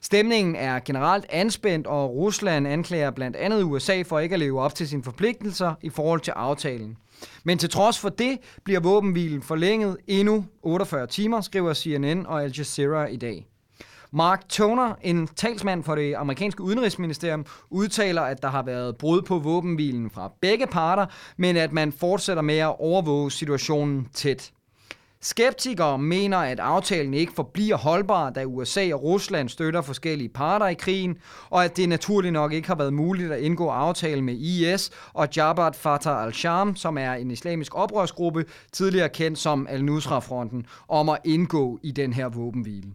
Stemningen 0.04 0.56
er 0.56 0.80
generelt 0.84 1.26
anspændt, 1.28 1.86
og 1.86 2.16
Rusland 2.16 2.66
anklager 2.68 3.10
blandt 3.10 3.36
andet 3.36 3.62
USA 3.62 4.02
for 4.02 4.18
ikke 4.18 4.32
at 4.32 4.38
leve 4.38 4.60
op 4.60 4.74
til 4.74 4.88
sine 4.88 5.04
forpligtelser 5.04 5.74
i 5.82 5.90
forhold 5.90 6.20
til 6.20 6.30
aftalen. 6.30 6.96
Men 7.44 7.58
til 7.58 7.70
trods 7.70 7.98
for 7.98 8.08
det 8.08 8.38
bliver 8.64 8.80
våbenhvilen 8.80 9.42
forlænget 9.42 9.96
endnu 10.06 10.44
48 10.62 11.06
timer, 11.06 11.40
skriver 11.40 11.74
CNN 11.74 12.26
og 12.26 12.42
Al 12.42 12.52
Jazeera 12.58 13.06
i 13.06 13.16
dag. 13.16 13.46
Mark 14.12 14.48
Toner, 14.48 14.94
en 15.02 15.26
talsmand 15.26 15.84
for 15.84 15.94
det 15.94 16.14
amerikanske 16.14 16.62
udenrigsministerium, 16.62 17.46
udtaler, 17.70 18.22
at 18.22 18.42
der 18.42 18.48
har 18.48 18.62
været 18.62 18.96
brud 18.96 19.22
på 19.22 19.38
våbenhvilen 19.38 20.10
fra 20.10 20.32
begge 20.40 20.66
parter, 20.66 21.06
men 21.36 21.56
at 21.56 21.72
man 21.72 21.92
fortsætter 21.92 22.42
med 22.42 22.58
at 22.58 22.80
overvåge 22.80 23.30
situationen 23.30 24.08
tæt. 24.12 24.52
Skeptikere 25.26 25.98
mener, 25.98 26.38
at 26.38 26.60
aftalen 26.60 27.14
ikke 27.14 27.32
forbliver 27.32 27.76
holdbar, 27.76 28.30
da 28.30 28.44
USA 28.44 28.90
og 28.92 29.02
Rusland 29.02 29.48
støtter 29.48 29.82
forskellige 29.82 30.28
parter 30.28 30.66
i 30.66 30.74
krigen, 30.74 31.16
og 31.50 31.64
at 31.64 31.76
det 31.76 31.88
naturligt 31.88 32.32
nok 32.32 32.52
ikke 32.52 32.68
har 32.68 32.74
været 32.74 32.92
muligt 32.92 33.32
at 33.32 33.40
indgå 33.40 33.68
aftale 33.68 34.22
med 34.22 34.34
IS 34.34 34.90
og 35.12 35.28
Jabhat 35.36 35.76
Fatah 35.76 36.24
al-Sham, 36.24 36.76
som 36.76 36.98
er 36.98 37.12
en 37.12 37.30
islamisk 37.30 37.74
oprørsgruppe, 37.74 38.44
tidligere 38.72 39.08
kendt 39.08 39.38
som 39.38 39.66
al-Nusra-fronten, 39.70 40.66
om 40.88 41.08
at 41.08 41.18
indgå 41.24 41.78
i 41.82 41.90
den 41.90 42.12
her 42.12 42.28
våbenhvile. 42.28 42.88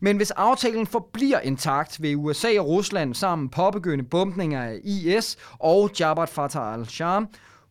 Men 0.00 0.16
hvis 0.16 0.30
aftalen 0.30 0.86
forbliver 0.86 1.40
intakt, 1.40 2.02
vil 2.02 2.16
USA 2.16 2.48
og 2.58 2.66
Rusland 2.66 3.14
sammen 3.14 3.48
påbegynde 3.48 4.04
bombninger 4.04 4.62
af 4.62 4.78
IS 4.84 5.36
og 5.58 5.90
Jabhat 6.00 6.28
Fatah 6.28 6.74
al-Sham, 6.74 7.28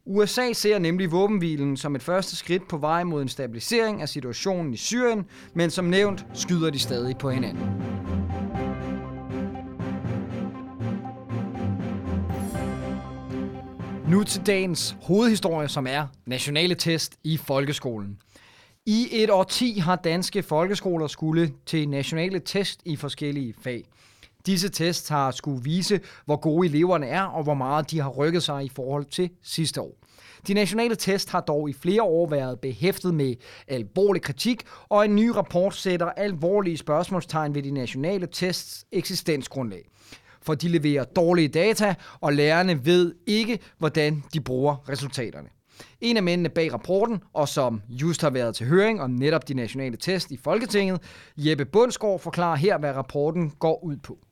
USA 0.07 0.53
ser 0.53 0.79
nemlig 0.79 1.12
våbenhvilen 1.12 1.77
som 1.77 1.95
et 1.95 2.03
første 2.03 2.35
skridt 2.35 2.67
på 2.67 2.77
vej 2.77 3.03
mod 3.03 3.21
en 3.21 3.27
stabilisering 3.27 4.01
af 4.01 4.09
situationen 4.09 4.74
i 4.74 4.77
Syrien, 4.77 5.25
men 5.53 5.69
som 5.69 5.85
nævnt 5.85 6.25
skyder 6.33 6.69
de 6.69 6.79
stadig 6.79 7.17
på 7.17 7.29
hinanden. 7.29 7.65
Nu 14.09 14.24
til 14.24 14.45
dagens 14.45 14.97
hovedhistorie, 15.01 15.67
som 15.67 15.88
er 15.88 16.07
nationale 16.25 16.75
test 16.75 17.15
i 17.24 17.38
folkeskolen. 17.38 18.17
I 18.85 19.07
et 19.12 19.29
årti 19.29 19.79
har 19.79 19.95
danske 19.95 20.43
folkeskoler 20.43 21.07
skulle 21.07 21.53
til 21.65 21.89
nationale 21.89 22.39
test 22.39 22.81
i 22.85 22.95
forskellige 22.95 23.53
fag. 23.62 23.83
Disse 24.45 24.69
tests 24.69 25.09
har 25.09 25.31
skulle 25.31 25.63
vise, 25.63 25.99
hvor 26.25 26.35
gode 26.35 26.67
eleverne 26.67 27.07
er, 27.07 27.23
og 27.23 27.43
hvor 27.43 27.53
meget 27.53 27.91
de 27.91 27.99
har 27.99 28.09
rykket 28.09 28.43
sig 28.43 28.65
i 28.65 28.71
forhold 28.75 29.05
til 29.05 29.29
sidste 29.43 29.81
år. 29.81 29.97
De 30.47 30.53
nationale 30.53 30.95
test 30.95 31.29
har 31.29 31.41
dog 31.41 31.69
i 31.69 31.73
flere 31.73 32.03
år 32.03 32.29
været 32.29 32.59
behæftet 32.59 33.13
med 33.13 33.35
alvorlig 33.67 34.21
kritik, 34.21 34.63
og 34.89 35.05
en 35.05 35.15
ny 35.15 35.29
rapport 35.29 35.75
sætter 35.75 36.05
alvorlige 36.05 36.77
spørgsmålstegn 36.77 37.55
ved 37.55 37.63
de 37.63 37.71
nationale 37.71 38.27
tests 38.31 38.85
eksistensgrundlag. 38.91 39.89
For 40.41 40.55
de 40.55 40.67
leverer 40.67 41.03
dårlige 41.03 41.47
data, 41.47 41.95
og 42.21 42.33
lærerne 42.33 42.85
ved 42.85 43.15
ikke, 43.27 43.59
hvordan 43.77 44.23
de 44.33 44.41
bruger 44.41 44.89
resultaterne. 44.89 45.49
En 46.01 46.17
af 46.17 46.23
mændene 46.23 46.49
bag 46.49 46.73
rapporten, 46.73 47.23
og 47.33 47.49
som 47.49 47.81
just 47.89 48.21
har 48.21 48.29
været 48.29 48.55
til 48.55 48.67
høring 48.67 49.01
om 49.01 49.09
netop 49.09 49.47
de 49.47 49.53
nationale 49.53 49.97
test 49.97 50.31
i 50.31 50.37
Folketinget, 50.37 51.01
Jeppe 51.37 51.65
Bundsgaard, 51.65 52.19
forklarer 52.19 52.55
her, 52.55 52.77
hvad 52.77 52.91
rapporten 52.91 53.49
går 53.49 53.83
ud 53.83 53.97
på. 53.97 54.25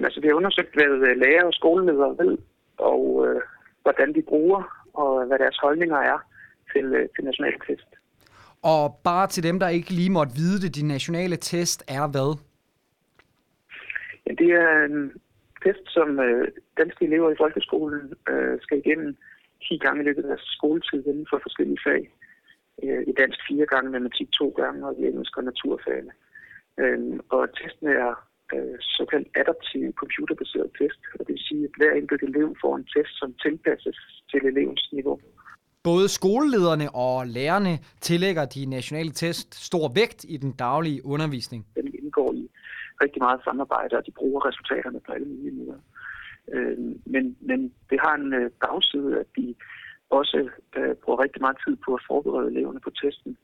Jamen, 0.00 0.08
altså, 0.08 0.20
vi 0.20 0.26
har 0.26 0.34
undersøgt, 0.34 0.74
hvad 0.74 1.08
øh, 1.08 1.16
lærere 1.16 1.46
og 1.46 1.52
skoleledere 1.52 2.16
ved, 2.18 2.38
og 2.78 3.26
øh, 3.26 3.40
hvordan 3.82 4.14
de 4.14 4.22
bruger, 4.22 4.86
og 4.94 5.26
hvad 5.26 5.38
deres 5.38 5.58
holdninger 5.62 5.96
er 5.96 6.18
til, 6.72 6.84
øh, 6.84 7.08
til 7.14 7.24
nationale 7.24 7.58
test. 7.66 7.90
Og 8.62 9.00
bare 9.04 9.26
til 9.26 9.42
dem, 9.42 9.58
der 9.58 9.68
ikke 9.68 9.90
lige 9.90 10.10
måtte 10.10 10.32
vide 10.34 10.60
det, 10.62 10.74
de 10.74 10.86
nationale 10.86 11.36
test 11.36 11.84
er 11.88 12.06
hvad? 12.14 12.30
Ja, 14.26 14.32
det 14.40 14.50
er 14.64 14.84
en 14.84 15.12
test, 15.64 15.84
som 15.96 16.20
øh, 16.20 16.48
danske 16.78 17.04
elever 17.04 17.30
i 17.30 17.40
folkeskolen 17.42 18.12
øh, 18.30 18.60
skal 18.60 18.78
igennem 18.78 19.16
10 19.62 19.78
gange 19.78 20.02
i 20.02 20.04
løbet 20.04 20.22
af 20.22 20.28
deres 20.28 20.46
skoletid 20.56 21.06
inden 21.06 21.26
for 21.30 21.38
forskellige 21.42 21.84
fag. 21.86 22.02
Øh, 22.82 23.02
I 23.06 23.12
dansk 23.12 23.38
fire 23.48 23.66
gange, 23.66 23.90
matematik 23.90 24.28
to 24.32 24.48
gange, 24.48 24.86
og 24.86 24.94
i 24.98 25.06
engelsk 25.06 25.36
og 25.36 25.44
naturfagene. 25.44 26.12
Øh, 26.78 27.18
og 27.28 27.48
testen 27.58 27.88
er 27.88 28.29
øh, 28.56 28.76
såkaldt 28.80 29.28
adaptiv 29.40 29.92
computerbaseret 30.02 30.70
test, 30.78 31.00
og 31.18 31.18
det 31.26 31.32
vil 31.34 31.48
sige, 31.48 31.64
at 31.64 31.74
hver 31.78 31.92
enkelt 32.00 32.22
elev 32.22 32.48
får 32.62 32.76
en 32.76 32.86
test, 32.94 33.12
som 33.20 33.34
tilpasses 33.44 33.98
til 34.30 34.40
elevens 34.50 34.88
niveau. 34.92 35.18
Både 35.82 36.08
skolelederne 36.08 36.86
og 36.94 37.26
lærerne 37.26 37.74
tillægger 38.00 38.44
de 38.44 38.66
nationale 38.66 39.10
test 39.10 39.54
stor 39.54 39.86
vægt 39.94 40.24
i 40.28 40.36
den 40.36 40.52
daglige 40.52 41.00
undervisning. 41.06 41.66
Den 41.76 41.94
indgår 42.02 42.32
i 42.32 42.50
rigtig 43.02 43.22
meget 43.22 43.40
samarbejde, 43.44 43.96
og 43.96 44.06
de 44.06 44.10
bruger 44.10 44.48
resultaterne 44.48 45.00
på 45.06 45.12
alle 45.12 45.26
mulige 45.26 45.54
måder. 45.58 45.78
Øh, 46.52 46.78
men, 47.06 47.36
men 47.40 47.74
det 47.90 47.98
har 48.00 48.14
en 48.14 48.32
øh, 48.32 48.50
bagside, 48.60 49.20
at 49.20 49.26
de 49.36 49.54
også 50.10 50.48
øh, 50.76 50.94
bruger 51.02 51.22
rigtig 51.22 51.40
meget 51.42 51.58
tid 51.66 51.76
på 51.84 51.94
at 51.94 52.04
forberede 52.08 52.50
eleverne 52.50 52.80
på 52.80 52.90
testen. 52.90 53.36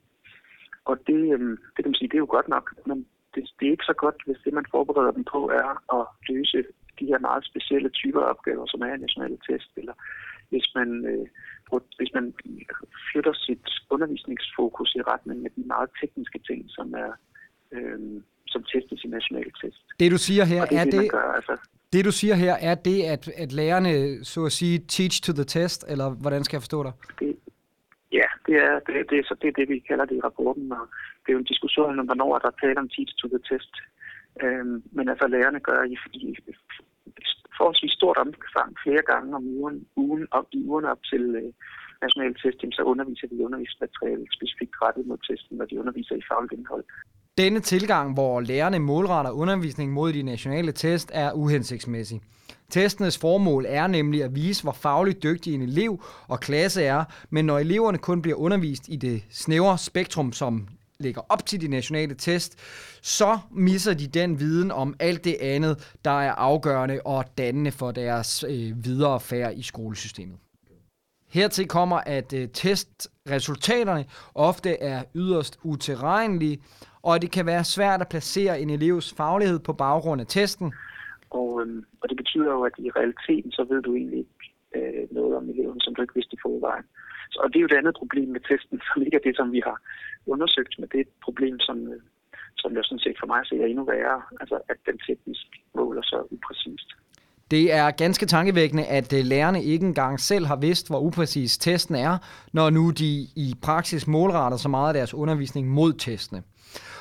Og 0.85 0.97
det, 1.07 1.21
øh, 1.35 1.51
det 1.75 1.81
kan 1.83 1.91
man 1.91 1.95
sige, 1.95 2.09
det 2.09 2.15
er 2.15 2.27
jo 2.27 2.35
godt 2.37 2.49
nok, 2.49 2.75
men 2.87 3.07
det, 3.37 3.45
det 3.59 3.65
er 3.67 3.75
ikke 3.77 3.91
så 3.93 3.97
godt, 4.05 4.19
hvis 4.27 4.41
det, 4.45 4.53
man 4.53 4.67
forbereder 4.71 5.13
dem 5.19 5.25
på, 5.35 5.41
er 5.63 5.71
at 5.99 6.05
løse 6.29 6.59
de 6.99 7.07
her 7.11 7.19
meget 7.19 7.45
specielle 7.51 7.91
typer 8.01 8.21
af 8.21 8.31
opgaver, 8.31 8.67
som 8.67 8.81
er 8.81 8.97
nationale 8.97 9.39
test, 9.49 9.71
eller 9.77 9.95
hvis 10.51 10.67
man, 10.75 10.89
øh, 11.13 11.27
hvis 11.99 12.13
man 12.15 12.35
flytter 13.09 13.33
sit 13.47 13.67
undervisningsfokus 13.91 14.95
i 14.99 15.03
retning 15.13 15.45
af 15.45 15.51
de 15.57 15.65
meget 15.67 15.91
tekniske 16.01 16.39
ting, 16.49 16.61
som 16.69 16.95
er 17.05 17.13
øh, 17.73 18.23
som 18.47 18.63
testes 18.63 19.05
i 19.05 19.09
nationale 19.09 19.51
test. 19.61 19.83
Det 20.01 20.11
du 20.11 20.19
siger 20.19 20.45
her, 20.45 20.65
det 20.65 20.77
er, 20.77 20.81
er 20.81 20.85
det, 20.85 20.93
det, 20.93 21.11
gør, 21.11 21.33
altså. 21.39 21.57
det 21.93 22.05
du 22.05 22.13
siger 22.13 22.35
her, 22.35 22.55
er 22.61 22.75
det, 22.75 23.03
at, 23.03 23.29
at 23.37 23.53
lærerne, 23.53 24.25
så 24.25 24.45
at 24.45 24.53
sige, 24.53 24.79
teach 24.79 25.23
to 25.23 25.33
the 25.33 25.45
test, 25.45 25.85
eller 25.89 26.11
hvordan 26.11 26.45
skal 26.45 26.57
jeg 26.57 26.63
forstå 26.63 26.83
dig? 26.83 26.93
Det, 27.21 27.37
det 28.47 28.57
er 28.69 28.75
det, 28.87 29.11
det, 29.11 29.27
så 29.27 29.35
det 29.41 29.49
er 29.49 29.59
det, 29.59 29.69
vi 29.69 29.79
kalder 29.89 30.05
det 30.05 30.17
i 30.17 30.25
rapporten, 30.29 30.73
og 30.73 30.85
det 31.23 31.29
er 31.29 31.37
jo 31.37 31.39
en 31.39 31.53
diskussion 31.53 31.99
om, 31.99 32.07
hvornår 32.07 32.35
er 32.35 32.39
der 32.39 32.51
tale 32.51 32.79
om 32.79 32.89
teach 32.89 33.13
to 33.17 33.29
the 33.29 33.41
test. 33.49 33.75
Øhm, 34.43 34.83
men 34.97 35.09
altså 35.09 35.27
lærerne 35.27 35.61
gør 35.61 35.81
i, 35.93 35.97
i 36.13 36.37
forholdsvis 37.59 37.93
stort 38.01 38.19
omfang 38.25 38.71
flere 38.85 39.05
gange 39.13 39.37
om 39.39 39.45
ugen, 39.47 39.87
ugen 39.97 40.27
op, 40.31 40.47
i 40.53 40.61
ugen 40.71 40.85
op 40.85 41.01
til 41.11 41.25
øh, 41.41 41.53
national 42.05 42.35
testing, 42.43 42.71
så 42.75 42.83
underviser 42.93 43.29
de 43.29 43.45
undervisningsmateriale 43.47 44.27
specifikt 44.37 44.75
rettet 44.83 45.07
mod 45.07 45.19
testen, 45.29 45.57
når 45.59 45.67
de 45.67 45.79
underviser 45.81 46.15
i 46.17 46.29
fagligt 46.31 46.53
indhold. 46.59 46.85
Denne 47.39 47.61
tilgang, 47.61 48.15
hvor 48.15 48.41
lærerne 48.41 48.79
målretter 48.79 49.31
undervisning 49.31 49.93
mod 49.93 50.13
de 50.13 50.23
nationale 50.23 50.73
test, 50.73 51.11
er 51.15 51.33
uhensigtsmæssig. 51.33 52.21
Testenes 52.71 53.19
formål 53.19 53.65
er 53.69 53.87
nemlig 53.87 54.25
at 54.25 54.35
vise, 54.35 54.63
hvor 54.63 54.73
fagligt 54.73 55.23
dygtig 55.23 55.55
en 55.55 55.63
elev 55.63 56.05
og 56.29 56.41
klasse 56.41 56.83
er, 56.83 57.05
men 57.31 57.45
når 57.45 57.59
eleverne 57.59 57.99
kun 57.99 58.23
bliver 58.23 58.37
undervist 58.37 58.83
i 58.89 58.97
det 58.97 59.23
snævre 59.31 59.79
spektrum, 59.79 60.33
som 60.33 60.69
ligger 60.99 61.23
op 61.29 61.47
til 61.47 61.61
de 61.61 61.69
nationale 61.69 62.15
test, 62.15 62.59
så 63.03 63.39
misser 63.51 63.95
de 63.95 64.07
den 64.07 64.41
viden 64.41 64.71
om 64.71 64.95
alt 64.99 65.25
det 65.25 65.37
andet, 65.41 65.95
der 66.05 66.21
er 66.21 66.33
afgørende 66.33 67.01
og 67.05 67.25
dannende 67.39 67.71
for 67.71 67.91
deres 67.91 68.45
øh, 68.49 68.85
videre 68.85 69.21
færd 69.21 69.57
i 69.57 69.63
skolesystemet. 69.63 70.37
Hertil 71.29 71.69
kommer, 71.69 71.97
at 71.97 72.33
øh, 72.33 72.49
testresultaterne 72.49 74.05
ofte 74.35 74.83
er 74.83 75.03
yderst 75.15 75.59
utilregnelige, 75.63 76.59
og 77.07 77.15
at 77.15 77.23
det 77.23 77.31
kan 77.37 77.47
være 77.47 77.65
svært 77.65 78.01
at 78.01 78.09
placere 78.09 78.61
en 78.61 78.71
elevs 78.71 79.15
faglighed 79.21 79.59
på 79.59 79.73
baggrund 79.73 80.21
af 80.21 80.27
testen. 80.27 80.69
Og, 81.31 81.49
øhm, 81.63 81.85
og 82.01 82.09
det 82.09 82.17
betyder 82.17 82.51
jo, 82.55 82.63
at 82.63 82.73
i 82.79 82.91
realiteten, 82.91 83.53
så 83.53 83.63
ved 83.71 83.83
du 83.83 83.95
egentlig 83.95 84.19
ikke 84.19 84.45
øh, 84.77 85.05
noget 85.11 85.37
om 85.37 85.51
eleven, 85.51 85.81
som 85.81 85.95
du 85.95 86.03
ikke 86.03 86.15
vidste 86.15 86.37
i 86.37 86.43
forvejen. 86.43 86.87
Så, 87.31 87.39
og 87.43 87.49
det 87.49 87.57
er 87.57 87.65
jo 87.67 87.73
det 87.73 87.81
andet 87.81 87.97
problem 87.99 88.29
med 88.29 88.41
testen, 88.49 88.81
som 88.89 89.03
ikke 89.03 89.17
er 89.17 89.27
det, 89.27 89.37
som 89.37 89.53
vi 89.53 89.61
har 89.69 89.79
undersøgt, 90.27 90.75
men 90.79 90.89
det 90.89 90.99
er 90.99 91.07
et 91.09 91.17
problem, 91.27 91.61
som, 91.61 91.79
øh, 91.93 92.01
som 92.61 92.67
som 92.67 92.77
jeg 92.77 92.85
sådan 92.85 93.05
set 93.07 93.17
for 93.21 93.27
mig 93.33 93.41
ser 93.47 93.65
endnu 93.67 93.85
værre, 93.85 94.23
altså 94.41 94.57
at 94.73 94.79
den 94.87 94.99
teknisk 95.07 95.47
måler 95.75 96.03
så 96.03 96.19
upræcist. 96.35 96.89
Det 97.51 97.75
er 97.75 97.91
ganske 97.91 98.27
tankevækkende, 98.27 98.85
at 98.85 99.13
øh, 99.13 99.21
lærerne 99.25 99.65
ikke 99.65 99.87
engang 99.87 100.21
selv 100.21 100.47
har 100.47 100.57
vidst, 100.57 100.91
hvor 100.91 101.01
upræcis 101.01 101.59
testen 101.59 101.95
er, 101.95 102.19
når 102.53 102.71
nu 102.71 102.91
de 102.91 103.13
i 103.37 103.55
praksis 103.63 104.07
målretter 104.07 104.59
så 104.59 104.69
meget 104.69 104.89
af 104.89 104.95
deres 104.95 105.15
undervisning 105.15 105.69
mod 105.69 105.93
testene. 105.93 106.43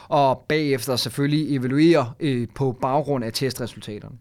Og 0.10 0.46
bagefter 0.50 0.96
selvfølgelig 0.96 1.58
evaluerer 1.58 2.06
øh, 2.20 2.48
på 2.58 2.76
baggrund 2.82 3.26
af 3.26 3.34
testresultaterne. 3.34 4.18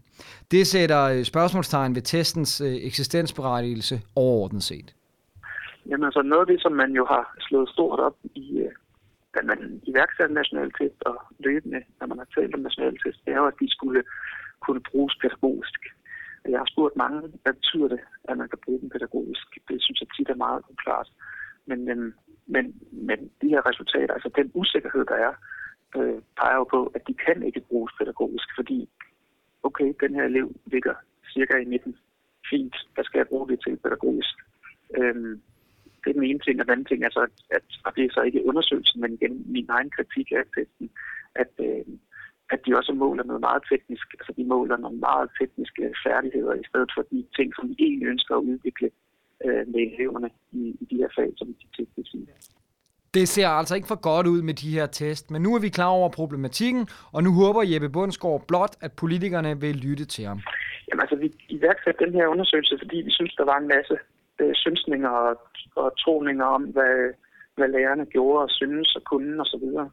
Det 0.51 0.67
sætter 0.67 1.03
øh, 1.03 1.23
spørgsmålstegn 1.23 1.95
ved 1.95 2.01
testens 2.01 2.61
øh, 2.61 2.75
eksistensberettigelse 2.89 4.01
overordnet 4.15 4.63
set. 4.63 4.95
Jamen 5.89 6.05
altså 6.05 6.21
noget 6.21 6.41
af 6.41 6.47
det, 6.47 6.61
som 6.61 6.71
man 6.71 6.91
jo 6.91 7.05
har 7.05 7.35
slået 7.39 7.69
stort 7.69 7.99
op 7.99 8.15
i, 8.35 8.57
øh, 8.57 8.71
da 9.35 9.39
man 9.43 9.81
iværksatte 9.83 10.33
nationale 10.33 10.71
test 10.79 10.99
og 11.05 11.17
løbende, 11.39 11.81
når 11.99 12.07
man 12.07 12.17
har 12.17 12.27
talt 12.35 12.55
om 12.55 12.59
nationale 12.59 12.97
test, 13.05 13.19
det 13.25 13.33
er 13.33 13.37
jo, 13.37 13.47
at 13.47 13.59
de 13.59 13.67
skulle 13.69 14.03
kunne 14.65 14.81
bruges 14.91 15.15
pædagogisk. 15.21 15.79
Jeg 16.49 16.59
har 16.59 16.69
spurgt 16.73 16.95
mange, 16.95 17.19
hvad 17.43 17.53
betyder 17.53 17.87
det, 17.87 17.99
at 18.29 18.37
man 18.37 18.49
kan 18.49 18.59
bruge 18.65 18.81
dem 18.81 18.89
pædagogisk? 18.89 19.47
Det 19.69 19.83
synes 19.83 19.99
jeg 20.01 20.07
tit 20.15 20.29
er 20.29 20.43
meget 20.45 20.61
uklart. 20.69 21.09
Men, 21.65 21.85
men, 21.85 22.13
men, 22.45 22.65
men 22.91 23.19
de 23.41 23.47
her 23.49 23.69
resultater, 23.69 24.13
altså 24.13 24.29
den 24.35 24.51
usikkerhed, 24.53 25.05
der 25.05 25.15
er, 25.27 25.33
øh, 25.97 26.21
peger 26.39 26.55
jo 26.55 26.63
på, 26.63 26.91
at 26.95 27.07
de 27.07 27.13
kan 27.13 27.43
ikke 27.43 27.61
bruges 27.69 27.93
pædagogisk, 27.99 28.47
fordi 28.55 28.89
okay, 29.63 29.93
den 29.99 30.15
her 30.15 30.23
elev 30.23 30.55
ligger 30.65 30.93
cirka 31.33 31.55
i 31.57 31.65
midten. 31.65 31.97
Fint, 32.49 32.75
hvad 32.93 33.03
skal 33.03 33.17
jeg 33.19 33.27
bruge 33.27 33.49
det 33.49 33.59
til 33.63 33.77
pædagogisk? 33.77 34.35
Øhm, 34.97 35.41
det 36.01 36.09
er 36.09 36.13
den 36.13 36.23
ene 36.23 36.39
ting, 36.39 36.59
og 36.59 36.65
den 36.65 36.71
anden 36.71 36.85
ting 36.85 37.03
er 37.03 37.09
så, 37.11 37.19
at, 37.19 37.35
at 37.57 37.65
og 37.85 37.95
det 37.95 38.03
er 38.05 38.13
så 38.13 38.21
ikke 38.21 38.45
undersøgelsen, 38.45 39.01
men 39.01 39.13
igen 39.13 39.43
min 39.45 39.65
egen 39.69 39.89
kritik 39.89 40.31
af 40.31 40.43
testen, 40.55 40.89
at, 41.35 41.51
øh, 41.59 41.85
at 42.53 42.59
de 42.65 42.77
også 42.79 42.93
måler 42.93 43.23
noget 43.23 43.41
meget 43.41 43.63
teknisk, 43.71 44.07
altså 44.19 44.33
de 44.37 44.43
måler 44.43 44.77
nogle 44.77 44.99
meget 44.99 45.29
tekniske 45.39 45.83
færdigheder, 46.05 46.53
i 46.53 46.65
stedet 46.69 46.91
for 46.95 47.01
de 47.11 47.25
ting, 47.37 47.55
som 47.55 47.69
vi 47.69 47.75
egentlig 47.79 48.07
ønsker 48.07 48.35
at 48.35 48.43
udvikle 48.51 48.89
øh, 49.45 49.63
med 49.71 49.81
eleverne 49.91 50.29
i, 50.51 50.61
i 50.81 50.85
de 50.91 50.95
her 51.01 51.09
fag, 51.17 51.29
som 51.37 51.47
de 51.47 51.67
tekniske. 51.77 52.17
Det 53.13 53.27
ser 53.27 53.47
altså 53.47 53.75
ikke 53.75 53.87
for 53.87 54.01
godt 54.11 54.27
ud 54.27 54.41
med 54.41 54.53
de 54.53 54.69
her 54.77 54.85
test, 54.85 55.31
men 55.31 55.41
nu 55.41 55.55
er 55.55 55.61
vi 55.61 55.69
klar 55.69 55.91
over 55.99 56.09
problematikken, 56.09 56.87
og 57.11 57.23
nu 57.23 57.31
håber 57.41 57.61
Jeppe 57.71 57.89
Bundsgaard 57.89 58.47
blot, 58.47 58.75
at 58.81 58.91
politikerne 59.01 59.61
vil 59.61 59.75
lytte 59.75 60.05
til 60.05 60.25
ham. 60.25 60.39
Jamen 60.87 61.01
altså, 61.01 61.15
vi 61.15 61.27
iværksatte 61.49 62.05
den 62.05 62.13
her 62.13 62.27
undersøgelse, 62.27 62.77
fordi 62.81 62.97
vi 62.97 63.11
synes, 63.11 63.33
der 63.35 63.45
var 63.45 63.57
en 63.57 63.67
masse 63.67 63.97
øh, 64.41 64.53
synsninger 64.55 65.09
og, 65.09 65.33
og 65.75 65.97
troninger 66.03 66.45
om, 66.45 66.63
hvad, 66.63 66.95
hvad 67.55 67.67
lærerne 67.67 68.05
gjorde 68.05 68.43
og 68.43 68.49
synes 68.49 68.95
og 68.95 69.03
kunne 69.03 69.41
osv. 69.41 69.47
Så, 69.51 69.57
videre. 69.63 69.89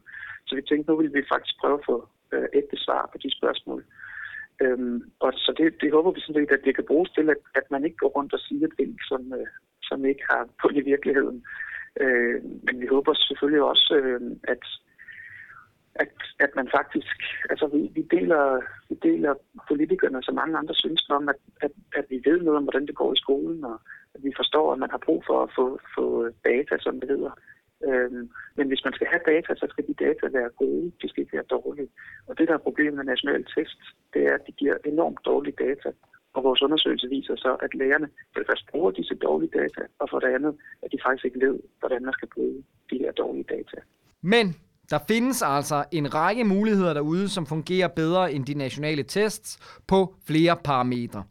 så 0.47 0.55
vi 0.57 0.63
tænkte, 0.63 0.91
nu 0.91 0.97
vil 0.97 1.15
vi 1.15 1.23
faktisk 1.33 1.55
prøve 1.61 1.79
at 1.79 1.87
få 1.91 2.09
øh, 2.33 2.47
ægte 2.53 2.77
svar 2.77 3.09
på 3.13 3.19
de 3.19 3.31
spørgsmål. 3.39 3.85
Øhm, 4.63 5.03
og 5.21 5.33
så 5.37 5.55
det, 5.59 5.81
det 5.83 5.93
håber 5.93 6.11
vi 6.11 6.21
sådan 6.21 6.35
set, 6.35 6.55
at 6.57 6.65
det 6.65 6.75
kan 6.75 6.85
bruges 6.91 7.11
til, 7.11 7.31
at, 7.31 7.41
at 7.55 7.67
man 7.71 7.85
ikke 7.85 7.97
går 7.97 8.09
rundt 8.17 8.33
og 8.35 8.41
siger 8.41 8.69
ting, 8.79 8.99
som, 9.11 9.33
øh, 9.39 9.47
som 9.83 10.05
ikke 10.05 10.25
har 10.31 10.49
på 10.63 10.69
i 10.75 10.81
virkeligheden. 10.81 11.45
Øh, 12.01 12.43
men 12.67 12.81
vi 12.81 12.87
håber 12.87 13.15
selvfølgelig 13.15 13.63
også, 13.63 13.95
øh, 14.03 14.21
at, 14.53 14.65
at, 15.95 16.13
at 16.41 16.51
man 16.57 16.69
faktisk, 16.77 17.17
altså 17.51 17.67
vi, 17.67 17.91
vi, 17.97 18.03
deler, 18.17 18.61
vi 18.89 18.95
deler 19.03 19.35
politikerne 19.69 20.23
så 20.23 20.33
mange 20.33 20.59
andre 20.59 20.75
synes 20.75 21.07
om, 21.11 21.29
at, 21.29 21.41
at, 21.61 21.73
at 21.97 22.05
vi 22.11 22.23
ved 22.25 22.41
noget 22.43 22.57
om, 22.57 22.63
hvordan 22.63 22.87
det 22.87 22.95
går 22.95 23.13
i 23.13 23.23
skolen, 23.25 23.65
og 23.65 23.81
at 24.15 24.21
vi 24.25 24.33
forstår, 24.37 24.73
at 24.73 24.79
man 24.79 24.91
har 24.91 25.03
brug 25.07 25.25
for 25.27 25.43
at 25.43 25.51
få, 25.57 25.81
få 25.97 26.31
data, 26.45 26.75
som 26.81 27.01
det 27.01 27.09
hedder. 27.09 27.31
Øhm, 27.89 28.31
men 28.57 28.67
hvis 28.69 28.85
man 28.85 28.93
skal 28.93 29.07
have 29.13 29.25
data, 29.33 29.51
så 29.55 29.67
skal 29.71 29.85
de 29.89 29.95
data 30.07 30.25
være 30.39 30.51
gode, 30.63 30.93
de 31.03 31.09
skal 31.09 31.21
ikke 31.23 31.37
være 31.39 31.53
dårlige. 31.57 31.89
Og 32.29 32.39
det, 32.39 32.49
der 32.49 32.55
er 32.55 32.67
problemet 32.69 32.95
med 32.95 33.05
nationale 33.05 33.45
test, 33.55 33.81
det 34.15 34.23
er, 34.29 34.35
at 34.35 34.47
de 34.47 34.53
giver 34.53 34.77
enormt 34.85 35.21
dårlige 35.25 35.57
data. 35.67 35.91
Og 36.35 36.45
vores 36.45 36.63
undersøgelse 36.63 37.09
viser 37.09 37.37
så, 37.37 37.57
at 37.65 37.75
lærerne 37.75 38.09
for 38.33 38.39
det 38.41 38.49
første 38.49 38.67
bruger 38.71 38.91
disse 38.91 39.15
dårlige 39.15 39.51
data, 39.61 39.83
og 39.99 40.07
for 40.11 40.19
det 40.19 40.35
andet, 40.37 40.55
at 40.83 40.89
de 40.93 40.99
faktisk 41.07 41.25
ikke 41.25 41.41
ved, 41.47 41.59
hvordan 41.81 42.03
man 42.05 42.13
skal 42.13 42.29
bruge 42.35 42.65
de 42.91 42.99
her 42.99 43.13
dårlige 43.13 43.45
data. 43.57 43.79
Men 44.23 44.47
der 44.91 44.99
findes 45.09 45.43
altså 45.43 45.85
en 45.93 46.15
række 46.15 46.45
muligheder 46.45 46.95
derude, 46.95 47.29
som 47.29 47.47
fungerer 47.47 47.89
bedre 47.89 48.33
end 48.33 48.47
de 48.47 48.55
nationale 48.55 49.03
tests 49.03 49.79
på 49.89 50.15
flere 50.27 50.57
parametre. 50.65 51.25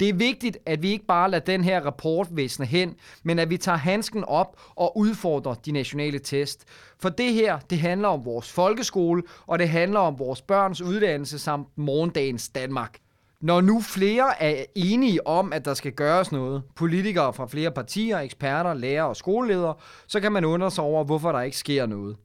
Det 0.00 0.08
er 0.08 0.12
vigtigt, 0.12 0.58
at 0.66 0.82
vi 0.82 0.90
ikke 0.90 1.06
bare 1.06 1.30
lader 1.30 1.44
den 1.44 1.64
her 1.64 1.80
rapport 1.80 2.28
væsne 2.30 2.66
hen, 2.66 2.94
men 3.22 3.38
at 3.38 3.50
vi 3.50 3.56
tager 3.56 3.78
handsken 3.78 4.24
op 4.24 4.60
og 4.76 4.98
udfordrer 4.98 5.54
de 5.54 5.72
nationale 5.72 6.18
test. 6.18 6.64
For 7.00 7.08
det 7.08 7.32
her, 7.32 7.58
det 7.58 7.78
handler 7.78 8.08
om 8.08 8.24
vores 8.24 8.52
folkeskole, 8.52 9.22
og 9.46 9.58
det 9.58 9.68
handler 9.68 10.00
om 10.00 10.18
vores 10.18 10.42
børns 10.42 10.82
uddannelse 10.82 11.38
samt 11.38 11.68
morgendagens 11.76 12.48
Danmark. 12.48 12.98
Når 13.40 13.60
nu 13.60 13.80
flere 13.80 14.42
er 14.42 14.64
enige 14.74 15.26
om, 15.26 15.52
at 15.52 15.64
der 15.64 15.74
skal 15.74 15.92
gøres 15.92 16.32
noget, 16.32 16.62
politikere 16.76 17.32
fra 17.32 17.46
flere 17.46 17.70
partier, 17.70 18.18
eksperter, 18.18 18.74
lærere 18.74 19.08
og 19.08 19.16
skoleledere, 19.16 19.74
så 20.06 20.20
kan 20.20 20.32
man 20.32 20.44
undre 20.44 20.70
sig 20.70 20.84
over, 20.84 21.04
hvorfor 21.04 21.32
der 21.32 21.40
ikke 21.40 21.56
sker 21.56 21.86
noget. 21.86 22.16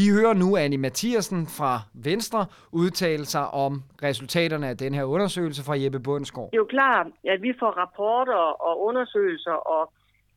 Vi 0.00 0.04
hører 0.16 0.34
nu 0.34 0.56
Annie 0.56 0.84
Mathiasen 0.86 1.46
fra 1.58 1.72
Venstre 2.10 2.46
udtale 2.72 3.24
sig 3.24 3.46
om 3.64 3.72
resultaterne 4.02 4.68
af 4.68 4.76
den 4.76 4.94
her 4.94 5.04
undersøgelse 5.04 5.64
fra 5.64 5.78
Jeppe 5.82 6.00
Bundsgaard. 6.00 6.50
Det 6.50 6.56
er 6.56 6.64
jo 6.66 6.74
klart, 6.78 7.06
at 7.24 7.42
vi 7.42 7.52
får 7.60 7.70
rapporter 7.82 8.44
og 8.68 8.82
undersøgelser 8.88 9.58
og 9.76 9.92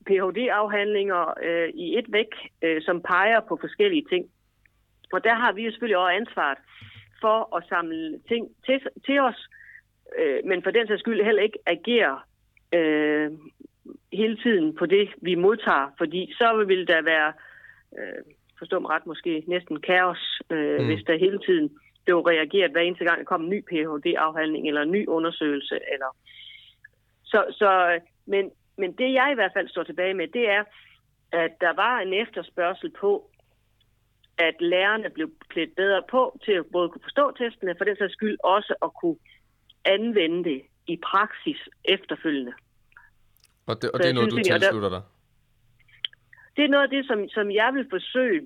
Ph.D.-afhandlinger 0.05 1.23
øh, 1.47 1.69
i 1.69 1.97
et 1.99 2.05
væk, 2.09 2.31
øh, 2.61 2.81
som 2.81 3.01
peger 3.01 3.39
på 3.49 3.57
forskellige 3.61 4.05
ting. 4.11 4.25
Og 5.13 5.23
der 5.23 5.35
har 5.35 5.51
vi 5.51 5.61
jo 5.65 5.71
selvfølgelig 5.71 5.97
også 5.97 6.15
ansvaret 6.21 6.57
for 7.21 7.57
at 7.57 7.63
samle 7.69 8.19
ting 8.27 8.47
til, 8.65 8.79
til 9.05 9.19
os, 9.19 9.39
øh, 10.19 10.39
men 10.45 10.63
for 10.63 10.71
den 10.71 10.87
sags 10.87 10.99
skyld 10.99 11.23
heller 11.23 11.43
ikke 11.43 11.59
agere 11.65 12.19
øh, 12.73 13.31
hele 14.13 14.37
tiden 14.37 14.75
på 14.75 14.85
det, 14.85 15.09
vi 15.21 15.35
modtager, 15.35 15.87
fordi 15.97 16.33
så 16.37 16.63
vil 16.67 16.87
der 16.87 17.01
være, 17.01 17.33
øh, 17.97 18.23
forstå 18.59 18.79
mig 18.79 18.89
ret 18.89 19.05
måske, 19.05 19.43
næsten 19.47 19.81
kaos, 19.81 20.41
øh, 20.49 20.79
mm. 20.79 20.85
hvis 20.85 21.03
der 21.07 21.17
hele 21.25 21.39
tiden 21.39 21.69
blev 22.05 22.19
reageret 22.19 22.71
hver 22.71 22.81
eneste 22.81 23.05
gang, 23.05 23.17
der 23.19 23.31
kom 23.31 23.43
en 23.43 23.49
ny 23.49 23.59
Ph.D.-afhandling 23.69 24.67
eller 24.67 24.81
en 24.81 24.91
ny 24.91 25.07
undersøgelse. 25.07 25.75
Eller... 25.93 26.09
Så, 27.23 27.39
så, 27.51 27.99
men, 28.25 28.51
men 28.77 28.91
det 28.91 29.13
jeg 29.13 29.29
i 29.31 29.35
hvert 29.35 29.51
fald 29.55 29.67
står 29.69 29.83
tilbage 29.83 30.13
med, 30.13 30.27
det 30.27 30.49
er, 30.49 30.63
at 31.31 31.51
der 31.61 31.73
var 31.73 31.99
en 31.99 32.13
efterspørgsel 32.13 32.91
på, 32.99 33.29
at 34.37 34.55
lærerne 34.59 35.09
blev 35.09 35.29
klædt 35.49 35.75
bedre 35.75 36.03
på 36.11 36.39
til 36.45 36.51
at 36.51 36.65
både 36.71 36.89
kunne 36.89 37.01
forstå 37.03 37.31
testene, 37.31 37.75
for 37.77 37.85
den 37.85 37.97
sags 37.97 38.13
skyld 38.13 38.37
også 38.43 38.73
at 38.85 38.91
kunne 39.01 39.17
anvende 39.85 40.43
det 40.49 40.61
i 40.87 40.99
praksis 41.11 41.59
efterfølgende. 41.85 42.53
Og 43.67 43.81
det, 43.81 43.91
og 43.91 43.99
det 43.99 44.09
er 44.09 44.13
noget, 44.13 44.31
du 44.31 44.37
tilslutter 44.37 44.89
dig? 44.89 45.01
Det 46.57 46.65
er 46.65 46.69
noget 46.69 46.83
af 46.83 46.89
det, 46.89 47.05
som, 47.07 47.29
som 47.29 47.51
jeg 47.51 47.69
vil 47.73 47.87
forsøge 47.89 48.41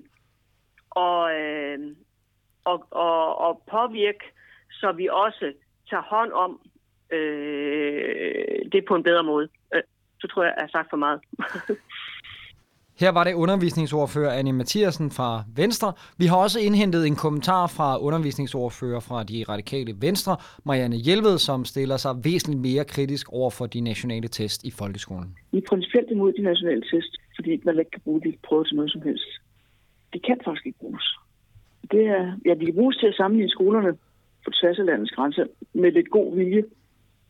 at, 0.96 1.20
øh, 1.40 1.78
at, 2.66 2.78
at, 3.06 3.28
at 3.46 3.52
påvirke, 3.70 4.24
så 4.70 4.92
vi 4.92 5.08
også 5.08 5.52
tager 5.90 6.02
hånd 6.02 6.32
om 6.32 6.60
øh, 7.12 8.58
det 8.72 8.84
på 8.88 8.94
en 8.94 9.02
bedre 9.02 9.24
måde. 9.24 9.48
Øh, 9.74 9.82
så 10.20 10.26
tror 10.28 10.42
jeg, 10.42 10.54
jeg 10.56 10.62
har 10.62 10.68
sagt 10.78 10.90
for 10.90 10.96
meget. 10.96 11.20
Her 13.00 13.12
var 13.12 13.24
det 13.24 13.34
undervisningsordfører 13.34 14.32
Annie 14.32 14.52
Mathiasen 14.52 15.10
fra 15.10 15.44
Venstre. 15.56 15.92
Vi 16.18 16.26
har 16.26 16.36
også 16.36 16.60
indhentet 16.60 17.06
en 17.06 17.16
kommentar 17.16 17.66
fra 17.66 17.98
undervisningsordfører 17.98 19.00
fra 19.00 19.24
de 19.24 19.44
radikale 19.48 19.94
Venstre, 20.00 20.36
Marianne 20.64 20.96
Hjelved, 20.96 21.38
som 21.38 21.64
stiller 21.64 21.96
sig 21.96 22.14
væsentligt 22.24 22.60
mere 22.60 22.84
kritisk 22.84 23.32
over 23.32 23.50
for 23.50 23.66
de 23.66 23.80
nationale 23.80 24.28
test 24.28 24.64
i 24.64 24.70
folkeskolen. 24.70 25.36
Vi 25.52 25.58
er 25.58 25.62
principielt 25.68 26.10
imod 26.10 26.32
de 26.32 26.42
nationale 26.42 26.82
test, 26.82 27.12
fordi 27.42 27.60
man 27.64 27.78
ikke 27.78 27.90
kan 27.90 28.00
bruge 28.04 28.20
de 28.20 28.36
prøver 28.48 28.64
til 28.64 28.76
noget 28.76 28.92
som 28.92 29.02
helst. 29.02 29.30
De 30.12 30.18
kan 30.18 30.38
faktisk 30.44 30.66
ikke 30.66 30.78
bruges. 30.78 31.06
Det 31.90 32.06
er, 32.06 32.24
ja, 32.46 32.54
de 32.54 32.64
kan 32.64 32.74
bruges 32.74 32.96
til 32.96 33.06
at 33.06 33.14
sammenligne 33.14 33.50
skolerne 33.50 33.92
på 34.44 34.50
tværs 34.50 34.78
af 34.78 34.86
landets 34.86 35.12
grænser 35.12 35.46
med 35.72 35.92
lidt 35.92 36.10
god 36.10 36.36
vilje, 36.36 36.64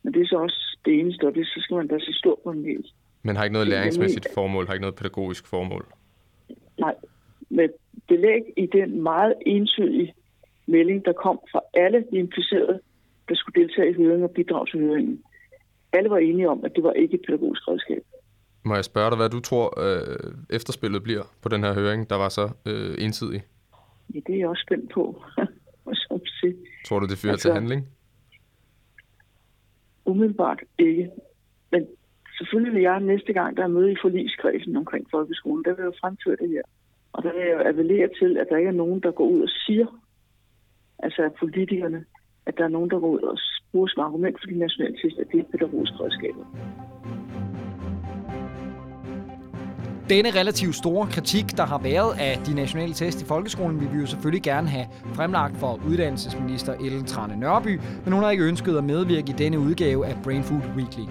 men 0.02 0.14
det 0.14 0.22
er 0.22 0.26
så 0.26 0.36
også 0.36 0.78
det 0.84 1.00
eneste, 1.00 1.26
og 1.26 1.34
det 1.34 1.46
så 1.46 1.60
skal 1.60 1.76
man 1.76 1.88
da 1.88 1.98
se 1.98 2.12
stort 2.12 2.38
på 2.44 2.50
en 2.50 2.64
del. 2.64 2.84
Men 3.22 3.36
har 3.36 3.44
ikke 3.44 3.52
noget 3.52 3.68
læringsmæssigt 3.68 4.28
formål, 4.34 4.66
har 4.66 4.72
ikke 4.72 4.82
noget 4.82 4.94
pædagogisk 4.94 5.46
formål? 5.46 5.86
Nej, 6.78 6.94
med 7.48 7.68
belæg 8.08 8.42
i 8.56 8.66
den 8.66 9.02
meget 9.02 9.34
entydige 9.46 10.14
melding, 10.66 11.04
der 11.04 11.12
kom 11.12 11.40
fra 11.52 11.60
alle 11.74 12.04
de 12.10 12.16
implicerede, 12.18 12.80
der 13.28 13.34
skulle 13.34 13.62
deltage 13.62 13.90
i 13.90 13.94
høringen 13.94 14.24
og 14.24 14.30
bidrage 14.30 14.66
til 14.66 14.80
høringen. 14.80 15.22
Alle 15.92 16.10
var 16.10 16.18
enige 16.18 16.48
om, 16.48 16.64
at 16.64 16.72
det 16.76 16.84
var 16.84 16.92
ikke 16.92 17.14
et 17.14 17.22
pædagogisk 17.26 17.68
redskab. 17.68 18.02
Må 18.64 18.74
jeg 18.74 18.84
spørge 18.84 19.10
dig, 19.10 19.16
hvad 19.16 19.30
du 19.30 19.40
tror, 19.40 19.66
øh, 19.84 20.32
efterspillet 20.50 21.02
bliver 21.02 21.22
på 21.42 21.48
den 21.48 21.64
her 21.64 21.74
høring, 21.74 22.10
der 22.10 22.16
var 22.16 22.28
så 22.28 22.50
øh, 22.66 22.94
ensidig? 22.98 23.42
Ja, 24.14 24.20
det 24.26 24.34
er 24.34 24.38
jeg 24.38 24.48
også 24.48 24.64
spændt 24.66 24.92
på. 24.92 25.22
tror 26.86 27.00
du, 27.00 27.06
det 27.06 27.18
fører 27.18 27.32
altså, 27.32 27.48
til 27.48 27.54
handling? 27.54 27.88
Umiddelbart 30.04 30.60
ikke. 30.78 31.10
Men 31.72 31.86
selvfølgelig 32.38 32.74
vil 32.74 32.82
jeg 32.82 33.00
næste 33.00 33.32
gang, 33.32 33.56
der 33.56 33.62
er 33.62 33.68
møde 33.68 33.92
i 33.92 33.96
forligskredsen 34.02 34.76
omkring 34.76 35.06
folkeskolen, 35.10 35.64
der 35.64 35.74
vil 35.74 35.82
jeg 35.82 35.92
fremføre 36.00 36.36
det 36.36 36.48
her. 36.48 36.62
Og 37.12 37.22
der 37.22 37.32
vil 37.32 37.42
jeg 37.46 37.66
appellere 37.66 38.08
til, 38.18 38.36
at 38.36 38.46
der 38.50 38.56
ikke 38.56 38.68
er 38.68 38.82
nogen, 38.84 39.00
der 39.00 39.10
går 39.10 39.26
ud 39.26 39.42
og 39.42 39.48
siger, 39.66 39.86
altså 40.98 41.22
af 41.22 41.32
politikerne, 41.34 42.04
at 42.46 42.58
der 42.58 42.64
er 42.64 42.68
nogen, 42.68 42.90
der 42.90 43.00
går 43.00 43.08
ud 43.08 43.20
og 43.20 43.38
bruger 43.72 43.86
som 43.86 44.02
argument 44.02 44.36
for 44.40 44.46
de 44.46 44.58
nationale 44.58 44.96
test, 44.96 45.18
at 45.18 45.26
det 45.32 45.40
er 45.40 45.44
pædagogiske 45.52 45.96
redskaber. 46.00 46.44
Denne 50.12 50.30
relativt 50.30 50.76
store 50.76 51.06
kritik, 51.06 51.56
der 51.56 51.66
har 51.66 51.78
været 51.78 52.18
af 52.18 52.40
de 52.46 52.54
nationale 52.54 52.94
test 52.94 53.22
i 53.22 53.24
folkeskolen, 53.24 53.80
vil 53.80 53.92
vi 53.92 53.98
jo 53.98 54.06
selvfølgelig 54.06 54.42
gerne 54.42 54.68
have 54.68 54.86
fremlagt 55.14 55.56
for 55.58 55.80
uddannelsesminister 55.88 56.74
Ellen 56.74 57.04
Trane 57.04 57.36
Nørby, 57.36 57.80
men 58.04 58.12
hun 58.12 58.22
har 58.22 58.30
ikke 58.30 58.44
ønsket 58.44 58.78
at 58.78 58.84
medvirke 58.84 59.30
i 59.30 59.34
denne 59.38 59.58
udgave 59.58 60.06
af 60.06 60.16
Brain 60.24 60.44
Food 60.44 60.60
Weekly. 60.76 61.02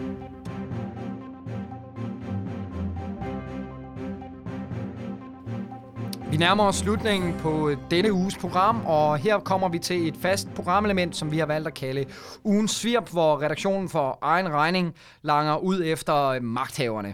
Vi 6.32 6.38
nærmer 6.38 6.64
os 6.64 6.76
slutningen 6.76 7.34
på 7.40 7.72
denne 7.92 8.14
uges 8.14 8.38
program, 8.38 8.86
og 8.86 9.18
her 9.18 9.40
kommer 9.40 9.70
vi 9.70 9.80
til 9.80 10.08
et 10.08 10.18
fast 10.22 10.54
programelement, 10.56 11.16
som 11.16 11.32
vi 11.32 11.38
har 11.38 11.46
valgt 11.46 11.68
at 11.68 11.74
kalde 11.74 12.06
ugens 12.44 12.72
svirp, 12.72 13.10
hvor 13.12 13.42
redaktionen 13.42 13.90
for 13.90 14.18
egen 14.22 14.50
regning 14.50 14.94
langer 15.22 15.58
ud 15.58 15.82
efter 15.86 16.42
magthaverne. 16.42 17.14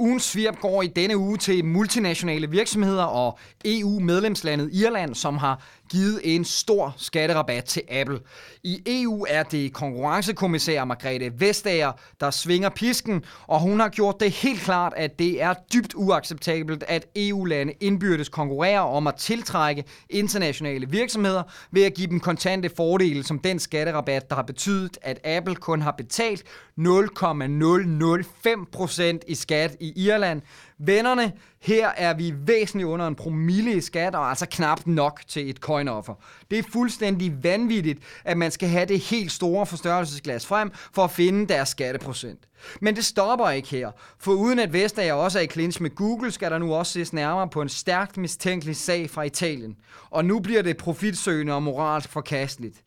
Ugens 0.00 0.24
svirp 0.24 0.60
går 0.60 0.82
i 0.82 0.86
denne 0.86 1.16
uge 1.16 1.38
til 1.38 1.64
multinationale 1.64 2.50
virksomheder 2.50 3.04
og 3.04 3.38
EU-medlemslandet 3.64 4.70
Irland, 4.72 5.14
som 5.14 5.38
har 5.38 5.62
givet 5.90 6.20
en 6.24 6.44
stor 6.44 6.94
skatterabat 6.96 7.64
til 7.64 7.82
Apple. 7.90 8.20
I 8.62 8.82
EU 8.86 9.26
er 9.28 9.42
det 9.42 9.72
konkurrencekommissær 9.72 10.84
Margrethe 10.84 11.40
Vestager, 11.40 11.92
der 12.20 12.30
svinger 12.30 12.68
pisken, 12.68 13.24
og 13.46 13.60
hun 13.60 13.80
har 13.80 13.88
gjort 13.88 14.20
det 14.20 14.30
helt 14.30 14.60
klart, 14.60 14.92
at 14.96 15.18
det 15.18 15.42
er 15.42 15.54
dybt 15.72 15.94
uacceptabelt, 15.94 16.84
at 16.88 17.06
EU-lande 17.16 17.72
indbyrdes 17.80 18.28
konkurrerer 18.28 18.80
om 18.80 19.06
at 19.06 19.14
tiltrække 19.14 19.84
internationale 20.10 20.90
virksomheder 20.90 21.42
ved 21.70 21.82
at 21.82 21.94
give 21.94 22.06
dem 22.06 22.20
kontante 22.20 22.70
fordele 22.76 23.24
som 23.24 23.38
den 23.38 23.58
skatterabat, 23.58 24.30
der 24.30 24.36
har 24.36 24.42
betydet, 24.42 24.98
at 25.02 25.26
Apple 25.26 25.54
kun 25.54 25.82
har 25.82 25.92
betalt 25.92 26.44
0,005% 26.78 29.18
i 29.26 29.34
skat 29.34 29.76
i 29.80 30.06
Irland, 30.06 30.42
Vennerne, 30.80 31.32
her 31.60 31.88
er 31.88 32.14
vi 32.14 32.34
væsentligt 32.46 32.86
under 32.86 33.06
en 33.06 33.14
promille 33.14 33.76
i 33.76 33.80
skat, 33.80 34.14
og 34.14 34.28
altså 34.28 34.46
knap 34.50 34.86
nok 34.86 35.20
til 35.28 35.50
et 35.50 35.56
coin-offer. 35.56 36.14
Det 36.50 36.58
er 36.58 36.62
fuldstændig 36.72 37.44
vanvittigt, 37.44 37.98
at 38.24 38.36
man 38.36 38.50
skal 38.50 38.68
have 38.68 38.86
det 38.86 39.00
helt 39.00 39.32
store 39.32 39.66
forstørrelsesglas 39.66 40.46
frem 40.46 40.70
for 40.92 41.04
at 41.04 41.10
finde 41.10 41.46
deres 41.48 41.68
skatteprocent. 41.68 42.38
Men 42.80 42.96
det 42.96 43.04
stopper 43.04 43.50
ikke 43.50 43.68
her, 43.68 43.90
for 44.18 44.32
uden 44.32 44.58
at 44.58 44.72
Vestager 44.72 45.12
også 45.12 45.38
er 45.38 45.42
i 45.42 45.46
clinch 45.46 45.82
med 45.82 45.94
Google, 45.94 46.30
skal 46.30 46.50
der 46.50 46.58
nu 46.58 46.74
også 46.74 46.92
ses 46.92 47.12
nærmere 47.12 47.48
på 47.48 47.62
en 47.62 47.68
stærkt 47.68 48.16
mistænkelig 48.16 48.76
sag 48.76 49.10
fra 49.10 49.22
Italien. 49.22 49.76
Og 50.10 50.24
nu 50.24 50.40
bliver 50.40 50.62
det 50.62 50.76
profitsøgende 50.76 51.54
og 51.54 51.62
moralsk 51.62 52.10
forkasteligt. 52.10 52.82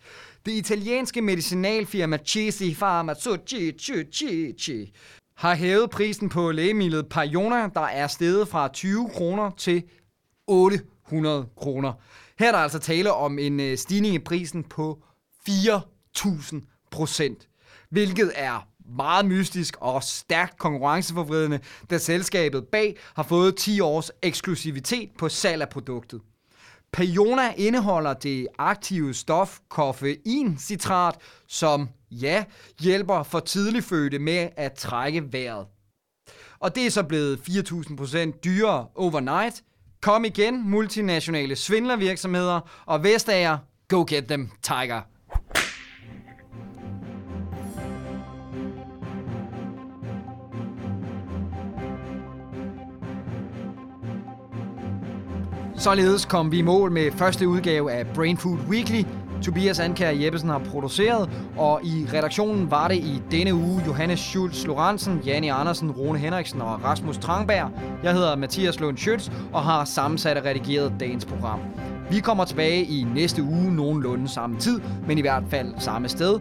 Det 0.46 0.52
italienske 0.52 1.22
medicinalfirma 1.22 2.18
Cesi 2.26 2.76
Pharma 2.76 3.14
har 5.42 5.56
hævet 5.56 5.90
prisen 5.90 6.30
på 6.30 6.52
lægemidlet 6.52 7.10
Pariona, 7.10 7.70
der 7.74 7.82
er 7.82 8.08
steget 8.08 8.48
fra 8.48 8.68
20 8.68 9.10
kroner 9.10 9.52
til 9.58 9.84
800 10.48 11.48
kroner. 11.58 11.94
Her 12.40 12.48
er 12.48 12.52
der 12.52 12.60
altså 12.60 12.80
tale 12.80 13.14
om 13.14 13.40
en 13.40 13.60
øh, 13.60 13.78
stigning 13.78 14.16
i 14.16 14.20
prisen 14.20 14.64
på 14.64 15.04
4.000 15.50 16.88
procent, 16.92 17.48
hvilket 17.90 18.32
er 18.36 18.68
meget 18.96 19.26
mystisk 19.26 19.78
og 19.80 20.04
stærkt 20.04 20.58
konkurrenceforvridende, 20.58 21.60
da 21.90 21.98
selskabet 21.98 22.68
bag 22.68 22.98
har 23.16 23.24
fået 23.24 23.56
10 23.56 23.80
års 23.80 24.12
eksklusivitet 24.22 25.10
på 25.18 25.30
salg 25.30 25.62
af 25.62 25.70
produktet. 25.70 26.22
Pajona 26.94 27.54
indeholder 27.58 28.14
det 28.14 28.48
aktive 28.58 29.14
stof 29.14 29.60
koffeincitrat, 29.70 31.16
som, 31.48 31.90
ja, 32.12 32.44
hjælper 32.80 33.24
for 33.24 33.40
tidligfødte 33.40 34.20
med 34.20 34.50
at 34.58 34.74
trække 34.74 35.34
vejret. 35.34 35.66
Og 36.60 36.76
det 36.76 36.86
er 36.86 36.90
så 36.90 37.04
blevet 37.04 37.38
4.000% 37.38 38.40
dyrere 38.40 38.88
overnight. 38.96 39.64
Kom 40.02 40.26
igen, 40.26 40.70
multinationale 40.70 41.56
svindlervirksomheder, 41.56 42.60
og 42.86 43.04
Vestager, 43.04 43.58
go 43.88 44.06
get 44.08 44.26
them, 44.26 44.52
Tiger. 44.62 45.02
Således 55.78 56.26
kom 56.26 56.52
vi 56.52 56.58
i 56.58 56.62
mål 56.62 56.92
med 56.92 57.12
første 57.12 57.48
udgave 57.48 57.92
af 57.92 58.08
Brain 58.08 58.38
Food 58.38 58.58
Weekly. 58.70 59.04
Tobias 59.42 59.80
Anker 59.80 60.10
Jeppesen 60.10 60.50
har 60.50 60.60
produceret, 60.60 61.30
og 61.58 61.80
i 61.84 62.08
redaktionen 62.14 62.72
var 62.72 62.88
det 62.88 62.98
i 62.98 63.22
denne 63.32 63.54
uge 63.54 63.84
Johannes 63.88 64.20
Schultz 64.20 64.66
Lorentzen, 64.66 65.22
Janni 65.26 65.48
Andersen, 65.48 65.92
Rune 65.92 66.20
Henriksen 66.20 66.62
og 66.62 66.84
Rasmus 66.84 67.18
Trangberg. 67.18 67.70
Jeg 68.04 68.14
hedder 68.14 68.36
Mathias 68.36 68.80
Lund 68.80 68.98
Schütz 68.98 69.32
og 69.54 69.62
har 69.62 69.86
sammensat 69.86 70.38
og 70.38 70.46
redigeret 70.46 70.94
dagens 71.00 71.26
program. 71.26 71.60
Vi 72.12 72.20
kommer 72.20 72.46
tilbage 72.46 72.84
i 72.84 73.08
næste 73.16 73.44
uge 73.44 73.76
nogenlunde 73.76 74.28
samme 74.28 74.60
tid, 74.60 74.82
men 75.08 75.18
i 75.18 75.22
hvert 75.22 75.44
fald 75.50 75.74
samme 75.78 76.10
sted. 76.10 76.40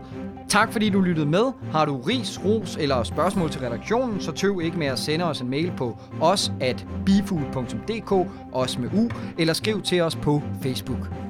Tak 0.49 0.73
fordi 0.73 0.91
du 0.91 1.01
lyttede 1.01 1.27
med. 1.27 1.53
Har 1.73 1.85
du 1.85 1.97
ris, 1.97 2.41
ros 2.45 2.77
eller 2.81 3.03
spørgsmål 3.03 3.51
til 3.51 3.61
redaktionen, 3.61 4.21
så 4.21 4.33
tøv 4.33 4.61
ikke 4.65 4.79
med 4.79 4.87
at 4.87 4.99
sende 4.99 5.25
os 5.25 5.41
en 5.41 5.51
mail 5.51 5.73
på 5.77 5.99
os 6.21 6.53
at 6.61 6.87
bifood.dk, 7.07 8.13
os 8.53 8.79
med 8.79 8.89
u, 8.95 9.11
eller 9.39 9.55
skriv 9.55 9.83
til 9.83 10.01
os 10.01 10.17
på 10.17 10.43
Facebook. 10.63 11.30